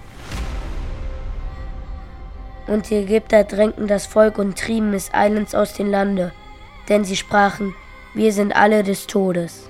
[2.68, 6.32] Und die Ägypter drängten das Volk und trieben es eilends aus dem Lande,
[6.90, 7.74] denn sie sprachen,
[8.14, 9.69] wir sind alle des Todes.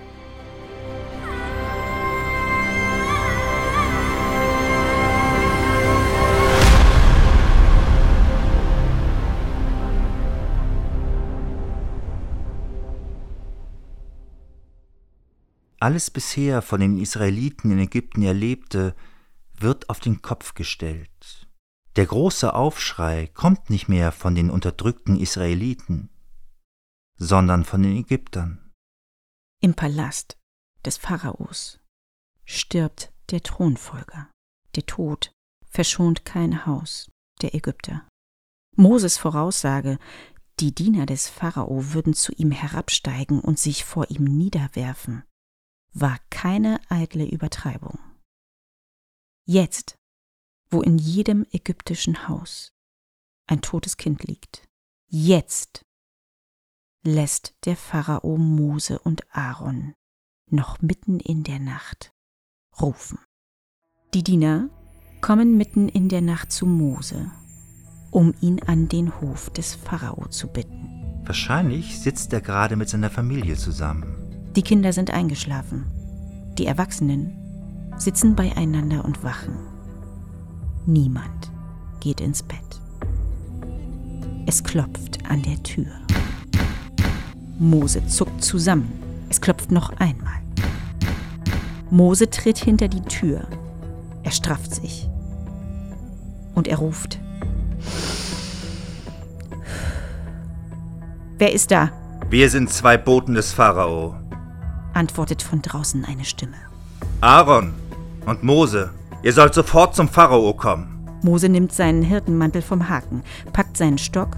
[15.79, 18.95] Alles bisher von den Israeliten in Ägypten Erlebte
[19.57, 21.47] wird auf den Kopf gestellt.
[21.95, 26.09] Der große Aufschrei kommt nicht mehr von den unterdrückten Israeliten,
[27.17, 28.71] sondern von den Ägyptern.
[29.61, 30.37] Im Palast
[30.85, 31.79] des Pharaos
[32.45, 34.29] stirbt der Thronfolger.
[34.75, 35.31] Der Tod
[35.69, 37.09] verschont kein Haus
[37.41, 38.07] der Ägypter.
[38.75, 39.97] Moses Voraussage,
[40.59, 45.23] die Diener des Pharao würden zu ihm herabsteigen und sich vor ihm niederwerfen,
[45.93, 47.99] war keine eitle Übertreibung.
[49.45, 49.97] Jetzt,
[50.69, 52.71] wo in jedem ägyptischen Haus
[53.47, 54.67] ein totes Kind liegt,
[55.07, 55.85] jetzt
[57.03, 59.93] lässt der Pharao Mose und Aaron
[60.51, 62.13] noch mitten in der Nacht
[62.79, 63.19] rufen.
[64.13, 64.69] Die Diener
[65.21, 67.31] kommen mitten in der Nacht zu Mose,
[68.11, 71.21] um ihn an den Hof des Pharao zu bitten.
[71.25, 74.28] Wahrscheinlich sitzt er gerade mit seiner Familie zusammen.
[74.55, 75.85] Die Kinder sind eingeschlafen.
[76.57, 77.33] Die Erwachsenen
[77.97, 79.55] sitzen beieinander und wachen.
[80.85, 81.51] Niemand
[81.99, 82.57] geht ins Bett.
[84.47, 85.91] Es klopft an der Tür.
[87.59, 88.91] Mose zuckt zusammen.
[89.29, 90.41] Es klopft noch einmal.
[91.91, 93.47] Mose tritt hinter die Tür.
[94.23, 95.07] Er strafft sich.
[96.55, 97.19] Und er ruft.
[101.37, 101.91] Wer ist da?
[102.29, 104.18] Wir sind zwei Boten des Pharao
[104.93, 106.57] antwortet von draußen eine Stimme.
[107.21, 107.73] Aaron
[108.25, 108.91] und Mose,
[109.23, 111.07] ihr sollt sofort zum Pharao kommen.
[111.21, 114.37] Mose nimmt seinen Hirtenmantel vom Haken, packt seinen Stock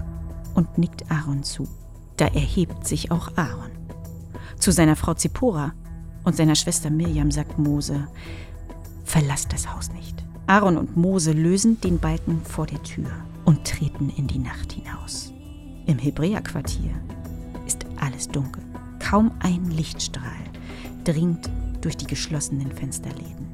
[0.54, 1.68] und nickt Aaron zu.
[2.16, 3.70] Da erhebt sich auch Aaron.
[4.58, 5.72] Zu seiner Frau Zippora
[6.24, 8.08] und seiner Schwester Mirjam sagt Mose:
[9.04, 10.24] Verlasst das Haus nicht.
[10.46, 13.10] Aaron und Mose lösen den Balken vor der Tür
[13.44, 15.32] und treten in die Nacht hinaus.
[15.86, 16.92] Im Hebräerquartier
[17.66, 18.62] ist alles dunkel.
[19.12, 20.42] Kaum ein Lichtstrahl
[21.04, 21.50] dringt
[21.82, 23.46] durch die geschlossenen Fensterläden.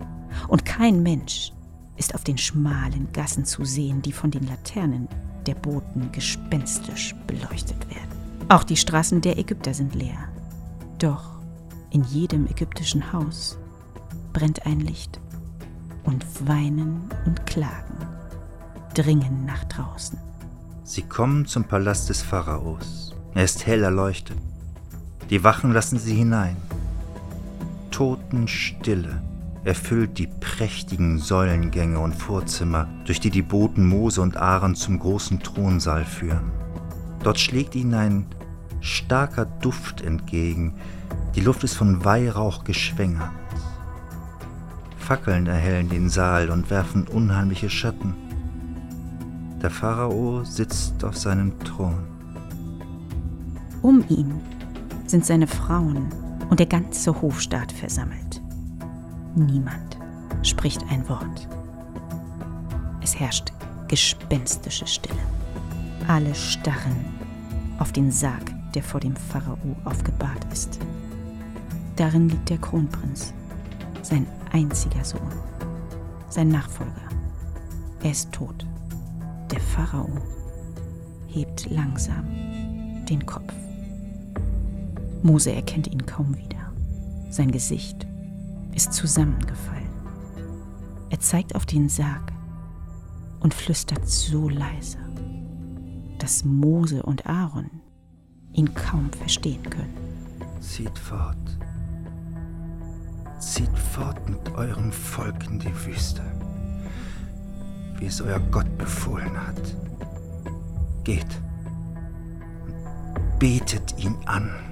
[0.46, 1.52] Und kein Mensch
[1.96, 5.08] ist auf den schmalen Gassen zu sehen, die von den Laternen
[5.46, 8.46] der Boten gespenstisch beleuchtet werden.
[8.48, 10.28] Auch die Straßen der Ägypter sind leer.
[11.00, 11.40] Doch
[11.90, 13.58] in jedem ägyptischen Haus
[14.32, 15.18] brennt ein Licht.
[16.04, 18.06] Und Weinen und Klagen
[18.94, 20.20] dringen nach draußen.
[20.84, 23.12] Sie kommen zum Palast des Pharaos.
[23.34, 24.38] Er ist hell erleuchtet.
[25.30, 26.56] Die Wachen lassen sie hinein.
[27.90, 29.22] Totenstille
[29.64, 35.40] erfüllt die prächtigen Säulengänge und Vorzimmer, durch die die Boten Mose und Aaron zum großen
[35.40, 36.50] Thronsaal führen.
[37.22, 38.26] Dort schlägt ihnen ein
[38.80, 40.74] starker Duft entgegen.
[41.34, 43.32] Die Luft ist von Weihrauch geschwängert.
[44.96, 48.14] Fackeln erhellen den Saal und werfen unheimliche Schatten.
[49.62, 51.98] Der Pharao sitzt auf seinem Thron.
[53.82, 54.40] Um ihn
[55.08, 56.08] sind seine Frauen
[56.50, 58.42] und der ganze Hofstaat versammelt.
[59.34, 59.98] Niemand
[60.42, 61.48] spricht ein Wort.
[63.02, 63.52] Es herrscht
[63.88, 65.18] gespenstische Stille.
[66.06, 67.04] Alle starren
[67.78, 70.78] auf den Sarg, der vor dem Pharao aufgebahrt ist.
[71.96, 73.32] Darin liegt der Kronprinz,
[74.02, 75.32] sein einziger Sohn,
[76.28, 76.92] sein Nachfolger.
[78.02, 78.66] Er ist tot.
[79.50, 80.08] Der Pharao
[81.26, 82.24] hebt langsam
[83.08, 83.57] den Kopf.
[85.22, 86.72] Mose erkennt ihn kaum wieder.
[87.30, 88.06] Sein Gesicht
[88.74, 89.88] ist zusammengefallen.
[91.10, 92.32] Er zeigt auf den Sarg
[93.40, 94.98] und flüstert so leise,
[96.18, 97.70] dass Mose und Aaron
[98.52, 99.96] ihn kaum verstehen können.
[100.60, 101.36] Zieht fort.
[103.38, 106.22] Zieht fort mit eurem Volk in die Wüste,
[107.98, 109.76] wie es euer Gott befohlen hat.
[111.04, 111.48] Geht und
[113.38, 114.67] betet ihn an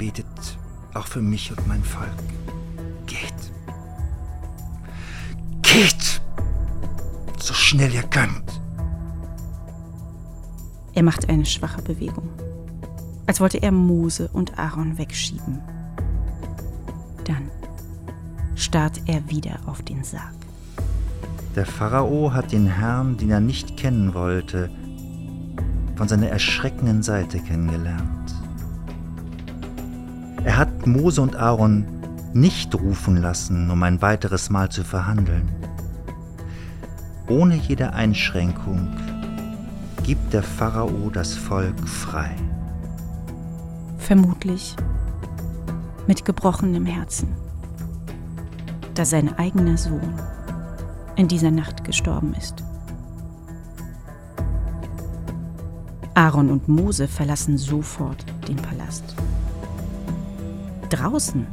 [0.00, 0.58] betet
[0.94, 2.08] auch für mich und mein Volk.
[3.04, 3.34] Geht.
[5.60, 6.22] Geht!
[7.38, 8.62] So schnell ihr könnt.
[10.94, 12.30] Er macht eine schwache Bewegung,
[13.26, 15.60] als wollte er Mose und Aaron wegschieben.
[17.24, 17.50] Dann
[18.54, 20.34] starrt er wieder auf den Sarg.
[21.56, 24.70] Der Pharao hat den Herrn, den er nicht kennen wollte,
[25.96, 28.39] von seiner erschreckenden Seite kennengelernt.
[30.44, 31.86] Er hat Mose und Aaron
[32.32, 35.48] nicht rufen lassen, um ein weiteres Mal zu verhandeln.
[37.30, 38.88] ohne jede Einschränkung
[40.02, 42.34] gibt der Pharao das Volk frei.
[43.98, 44.74] Vermutlich
[46.08, 47.28] mit gebrochenem Herzen,
[48.94, 50.14] da sein eigener Sohn
[51.14, 52.64] in dieser Nacht gestorben ist.
[56.14, 59.14] Aaron und Mose verlassen sofort den Palast.
[60.90, 61.46] Draußen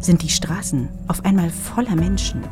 [0.00, 2.42] sind die Straßen auf einmal voller Menschen,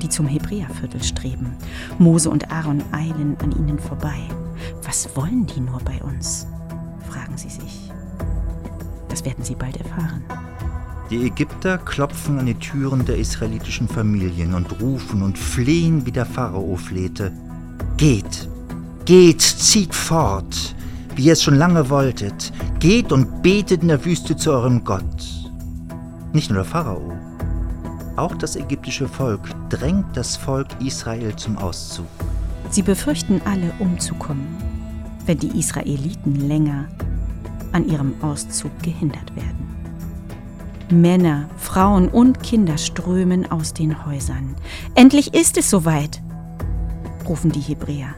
[0.00, 1.54] die zum Hebräerviertel streben.
[1.98, 4.16] Mose und Aaron eilen an ihnen vorbei.
[4.82, 6.46] Was wollen die nur bei uns?
[7.08, 7.90] fragen sie sich.
[9.10, 10.24] Das werden sie bald erfahren.
[11.10, 16.24] Die Ägypter klopfen an die Türen der israelitischen Familien und rufen und flehen, wie der
[16.24, 17.30] Pharao flehte.
[17.98, 18.48] Geht,
[19.04, 20.74] geht, zieht fort,
[21.14, 22.54] wie ihr es schon lange wolltet.
[22.78, 25.41] Geht und betet in der Wüste zu eurem Gott.
[26.32, 27.12] Nicht nur der Pharao,
[28.16, 32.06] auch das ägyptische Volk drängt das Volk Israel zum Auszug.
[32.70, 34.46] Sie befürchten alle umzukommen,
[35.26, 36.88] wenn die Israeliten länger
[37.72, 39.72] an ihrem Auszug gehindert werden.
[40.90, 44.54] Männer, Frauen und Kinder strömen aus den Häusern.
[44.94, 46.22] Endlich ist es soweit,
[47.26, 48.14] rufen die Hebräer.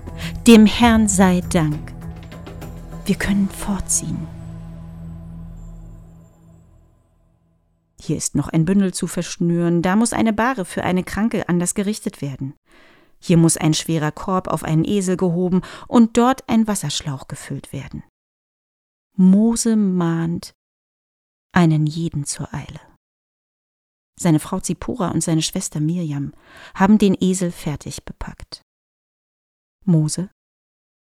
[0.47, 1.93] Dem Herrn sei Dank.
[3.07, 4.34] Wir können fortziehen.
[8.05, 11.75] Hier ist noch ein Bündel zu verschnüren, da muss eine Bahre für eine Kranke anders
[11.75, 12.55] gerichtet werden.
[13.19, 18.05] Hier muss ein schwerer Korb auf einen Esel gehoben und dort ein Wasserschlauch gefüllt werden.
[19.17, 20.53] Mose mahnt
[21.53, 22.81] einen jeden zur Eile.
[24.21, 26.35] Seine Frau Zipora und seine Schwester Mirjam
[26.75, 28.61] haben den Esel fertig bepackt.
[29.87, 30.31] Mose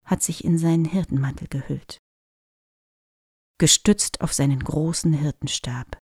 [0.03, 1.99] hat sich in seinen Hirtenmantel gehüllt.
[3.59, 5.99] Gestützt auf seinen großen Hirtenstab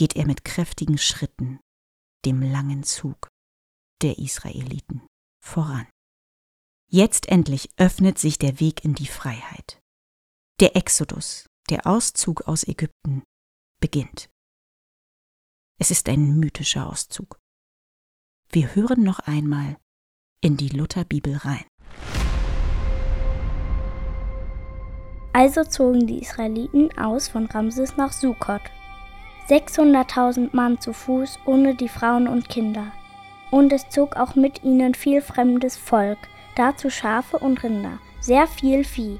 [0.00, 1.60] geht er mit kräftigen Schritten
[2.24, 3.28] dem langen Zug
[4.00, 5.06] der Israeliten
[5.44, 5.86] voran.
[6.90, 9.78] Jetzt endlich öffnet sich der Weg in die Freiheit.
[10.58, 13.24] Der Exodus, der Auszug aus Ägypten,
[13.78, 14.30] beginnt.
[15.78, 17.38] Es ist ein mythischer Auszug.
[18.48, 19.76] Wir hören noch einmal
[20.42, 21.66] in die Lutherbibel rein.
[25.34, 28.62] Also zogen die Israeliten aus von Ramses nach Sukkot.
[29.50, 32.86] 600.000 Mann zu Fuß, ohne die Frauen und Kinder.
[33.50, 36.18] Und es zog auch mit ihnen viel fremdes Volk,
[36.54, 39.18] dazu Schafe und Rinder, sehr viel Vieh.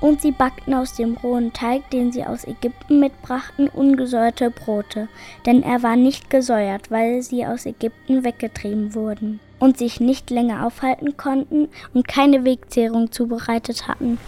[0.00, 5.08] Und sie backten aus dem rohen Teig, den sie aus Ägypten mitbrachten, ungesäuerte Brote,
[5.44, 10.66] denn er war nicht gesäuert, weil sie aus Ägypten weggetrieben wurden und sich nicht länger
[10.66, 14.18] aufhalten konnten und keine Wegzehrung zubereitet hatten.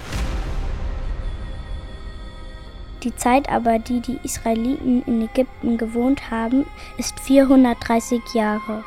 [3.09, 6.67] Die Zeit aber, die die Israeliten in Ägypten gewohnt haben,
[6.99, 8.85] ist 430 Jahre.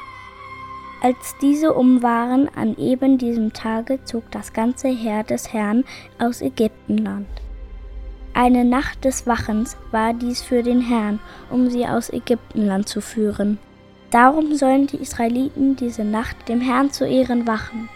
[1.02, 5.86] Als diese um waren, an eben diesem Tage zog das ganze Heer des Herrn
[6.20, 7.26] aus Ägyptenland.
[8.36, 11.20] Eine Nacht des Wachens war dies für den Herrn,
[11.50, 13.58] um sie aus Ägyptenland zu führen.
[14.12, 17.90] Darum sollen die Israeliten diese Nacht dem Herrn zu Ehren wachen,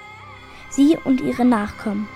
[0.71, 2.07] sie und ihre Nachkommen.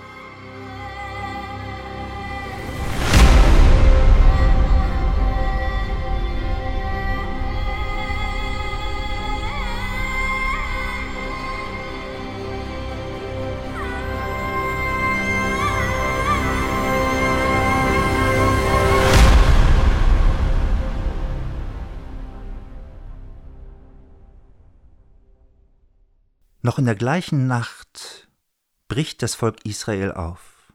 [26.69, 28.29] Noch in der gleichen Nacht
[28.87, 30.71] bricht das Volk Israel auf.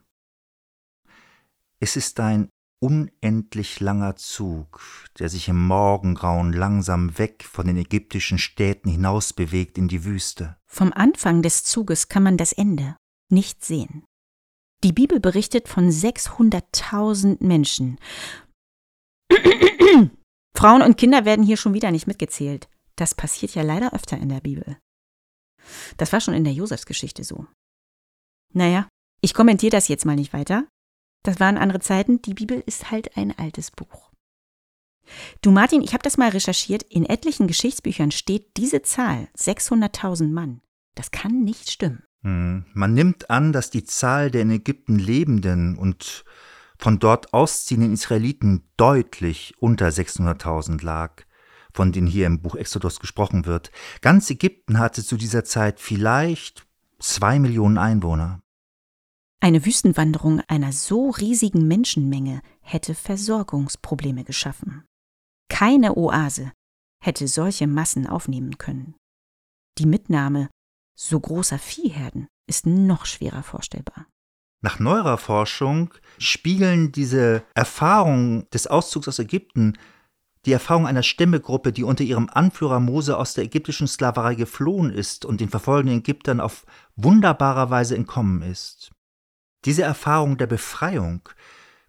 [1.79, 2.49] Es ist ein
[2.83, 4.83] unendlich langer Zug,
[5.21, 10.57] der sich im Morgengrauen langsam weg von den ägyptischen Städten hinaus bewegt in die Wüste.
[10.67, 12.97] Vom Anfang des Zuges kann man das Ende
[13.31, 14.03] nicht sehen.
[14.83, 18.01] Die Bibel berichtet von 600.000 Menschen.
[20.57, 22.69] Frauen und Kinder werden hier schon wieder nicht mitgezählt.
[22.97, 24.77] Das passiert ja leider öfter in der Bibel.
[25.97, 27.47] Das war schon in der Josefsgeschichte so.
[28.53, 28.89] Naja,
[29.21, 30.67] ich kommentiere das jetzt mal nicht weiter.
[31.23, 32.21] Das waren andere Zeiten.
[32.23, 34.11] Die Bibel ist halt ein altes Buch.
[35.43, 36.83] Du Martin, ich habe das mal recherchiert.
[36.85, 40.61] In etlichen Geschichtsbüchern steht diese Zahl 600.000 Mann.
[40.95, 42.05] Das kann nicht stimmen.
[42.23, 42.65] Hm.
[42.73, 46.25] Man nimmt an, dass die Zahl der in Ägypten lebenden und
[46.79, 51.24] von dort ausziehenden Israeliten deutlich unter 600.000 lag
[51.75, 53.71] von denen hier im Buch Exodus gesprochen wird.
[54.01, 56.67] Ganz Ägypten hatte zu dieser Zeit vielleicht
[57.01, 58.41] zwei Millionen Einwohner.
[59.41, 64.85] Eine Wüstenwanderung einer so riesigen Menschenmenge hätte Versorgungsprobleme geschaffen.
[65.51, 66.53] Keine Oase
[67.03, 68.95] hätte solche Massen aufnehmen können.
[69.77, 70.49] Die Mitnahme
[70.97, 74.07] so großer Viehherden ist noch schwerer vorstellbar.
[74.63, 79.75] Nach neuerer Forschung spiegeln diese Erfahrungen des Auszugs aus Ägypten
[80.47, 85.25] die Erfahrung einer Stämmegruppe, die unter ihrem Anführer Mose aus der ägyptischen Sklaverei geflohen ist
[85.25, 86.67] und den verfolgenden Ägyptern auf
[86.97, 88.93] wunderbare Weise entkommen ist.
[89.65, 91.29] Diese Erfahrung der Befreiung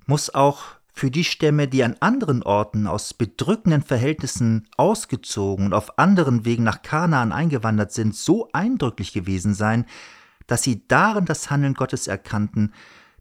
[0.05, 5.99] muss auch für die Stämme, die an anderen Orten aus bedrückenden Verhältnissen ausgezogen und auf
[5.99, 9.85] anderen Wegen nach Kanaan eingewandert sind, so eindrücklich gewesen sein,
[10.47, 12.73] dass sie darin das Handeln Gottes erkannten,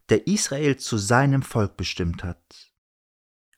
[0.07, 2.64] der Israel zu seinem Volk bestimmt hat.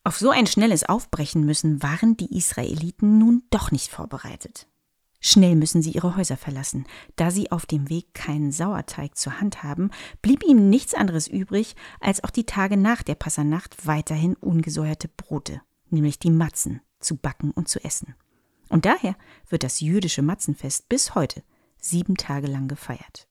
[0.08, 4.66] Auf so ein schnelles Aufbrechen müssen waren die Israeliten nun doch nicht vorbereitet.
[5.20, 6.88] Schnell müssen sie ihre Häuser verlassen.
[7.18, 9.92] Da sie auf dem Weg keinen Sauerteig zur Hand haben,
[10.22, 15.62] blieb ihnen nichts anderes übrig, als auch die Tage nach der Passernacht weiterhin ungesäuerte Brote,
[15.90, 18.16] nämlich die Matzen, zu backen und zu essen.
[18.70, 19.18] Und daher
[19.50, 21.44] wird das jüdische Matzenfest bis heute
[21.82, 23.28] sieben Tage lang gefeiert.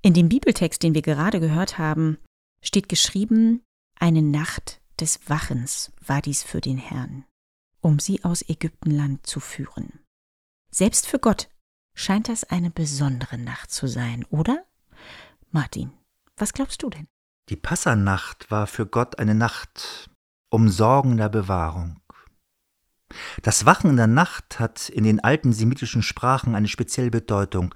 [0.00, 2.16] In dem Bibeltext, den wir gerade gehört haben,
[2.62, 3.60] steht geschrieben,
[4.00, 7.24] eine Nacht des Wachens war dies für den Herrn,
[7.80, 10.00] um sie aus Ägyptenland zu führen.
[10.70, 11.48] Selbst für Gott
[11.94, 14.64] scheint das eine besondere Nacht zu sein, oder?
[15.50, 15.92] Martin,
[16.36, 17.06] was glaubst du denn?
[17.48, 20.10] Die Passernacht war für Gott eine Nacht
[20.50, 22.00] umsorgender Bewahrung.
[23.42, 27.74] Das Wachen in der Nacht hat in den alten semitischen Sprachen eine spezielle Bedeutung.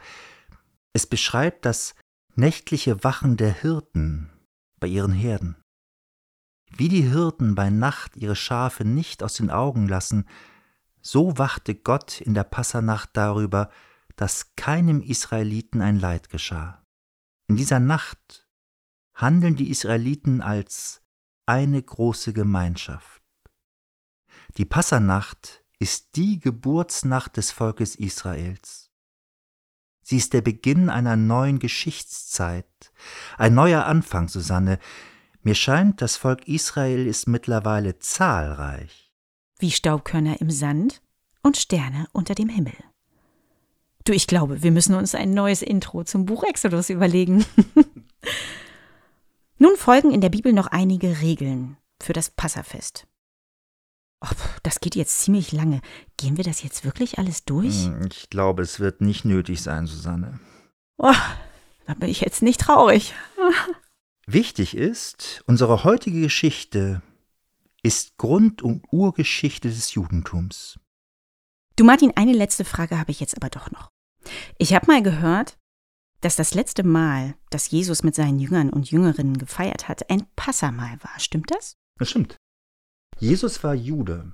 [0.93, 1.95] Es beschreibt das
[2.35, 4.31] nächtliche Wachen der Hirten
[4.81, 5.57] bei ihren Herden.
[6.77, 10.27] Wie die Hirten bei Nacht ihre Schafe nicht aus den Augen lassen,
[11.03, 13.71] so wachte Gott in der Passernacht darüber,
[14.17, 16.85] dass keinem Israeliten ein Leid geschah.
[17.47, 18.47] In dieser Nacht
[19.15, 21.03] handeln die Israeliten als
[21.47, 23.23] eine große Gemeinschaft.
[24.57, 28.91] Die Passernacht ist die Geburtsnacht des Volkes Israels.
[30.03, 32.93] Sie ist der Beginn einer neuen Geschichtszeit,
[33.39, 34.79] ein neuer Anfang, Susanne,
[35.43, 39.11] mir scheint, das Volk Israel ist mittlerweile zahlreich.
[39.59, 41.01] Wie Staubkörner im Sand
[41.43, 42.75] und Sterne unter dem Himmel.
[44.05, 47.45] Du, ich glaube, wir müssen uns ein neues Intro zum Buch Exodus überlegen.
[49.59, 53.07] Nun folgen in der Bibel noch einige Regeln für das Passafest.
[54.23, 54.29] Oh,
[54.63, 55.81] das geht jetzt ziemlich lange.
[56.17, 57.87] Gehen wir das jetzt wirklich alles durch?
[57.87, 60.41] Hm, ich glaube, es wird nicht nötig sein, Susanne.
[60.99, 61.15] Oh,
[61.87, 63.15] da bin ich jetzt nicht traurig.
[64.27, 67.03] Wichtig ist, unsere heutige Geschichte
[67.83, 70.79] ist Grund- und Urgeschichte des Judentums.
[71.77, 73.89] Du Martin, eine letzte Frage habe ich jetzt aber doch noch.
[74.59, 75.57] Ich habe mal gehört,
[76.21, 81.03] dass das letzte Mal, dass Jesus mit seinen Jüngern und Jüngerinnen gefeiert hat, ein Passamal
[81.03, 81.19] war.
[81.19, 81.77] Stimmt das?
[81.99, 82.37] Das stimmt.
[83.19, 84.33] Jesus war Jude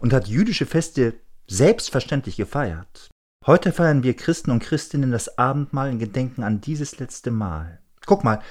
[0.00, 3.10] und hat jüdische Feste selbstverständlich gefeiert.
[3.46, 7.82] Heute feiern wir Christen und Christinnen das Abendmahl in Gedenken an dieses letzte Mal.
[8.06, 8.42] Guck mal,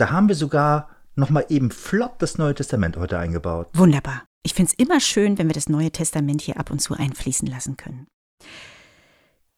[0.00, 3.68] da haben wir sogar nochmal eben flott das Neue Testament heute eingebaut.
[3.74, 4.24] Wunderbar.
[4.42, 7.46] Ich finde es immer schön, wenn wir das Neue Testament hier ab und zu einfließen
[7.46, 8.06] lassen können.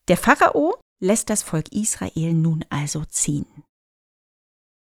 [0.09, 3.47] Der Pharao lässt das Volk Israel nun also ziehen.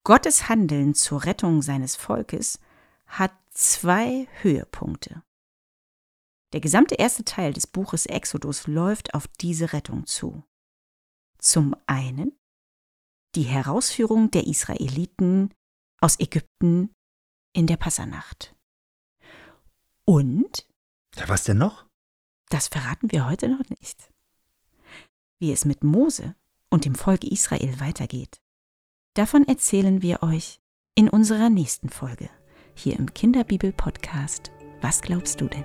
[0.04, 2.60] Gottes Handeln zur Rettung seines Volkes
[3.06, 5.22] hat zwei Höhepunkte.
[6.52, 10.42] Der gesamte erste Teil des Buches Exodus läuft auf diese Rettung zu.
[11.38, 12.39] Zum einen
[13.34, 15.54] die Herausführung der Israeliten
[16.00, 16.90] aus Ägypten
[17.52, 18.54] in der Passernacht.
[20.04, 20.66] Und?
[21.16, 21.86] Ja, was denn noch?
[22.48, 24.12] Das verraten wir heute noch nicht.
[25.38, 26.34] Wie es mit Mose
[26.68, 28.40] und dem Volk Israel weitergeht,
[29.14, 30.60] davon erzählen wir euch
[30.94, 32.28] in unserer nächsten Folge
[32.74, 34.50] hier im Kinderbibel-Podcast.
[34.80, 35.64] Was glaubst du denn?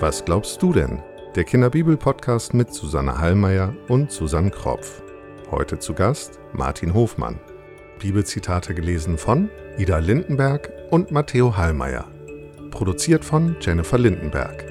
[0.00, 1.02] Was glaubst du denn?
[1.34, 5.02] Der Kinderbibel-Podcast mit Susanne Hallmeier und Susanne Kropf.
[5.50, 7.38] Heute zu Gast Martin Hofmann.
[8.00, 12.06] Bibelzitate gelesen von Ida Lindenberg und Matteo Hallmeier.
[12.70, 14.67] Produziert von Jennifer Lindenberg.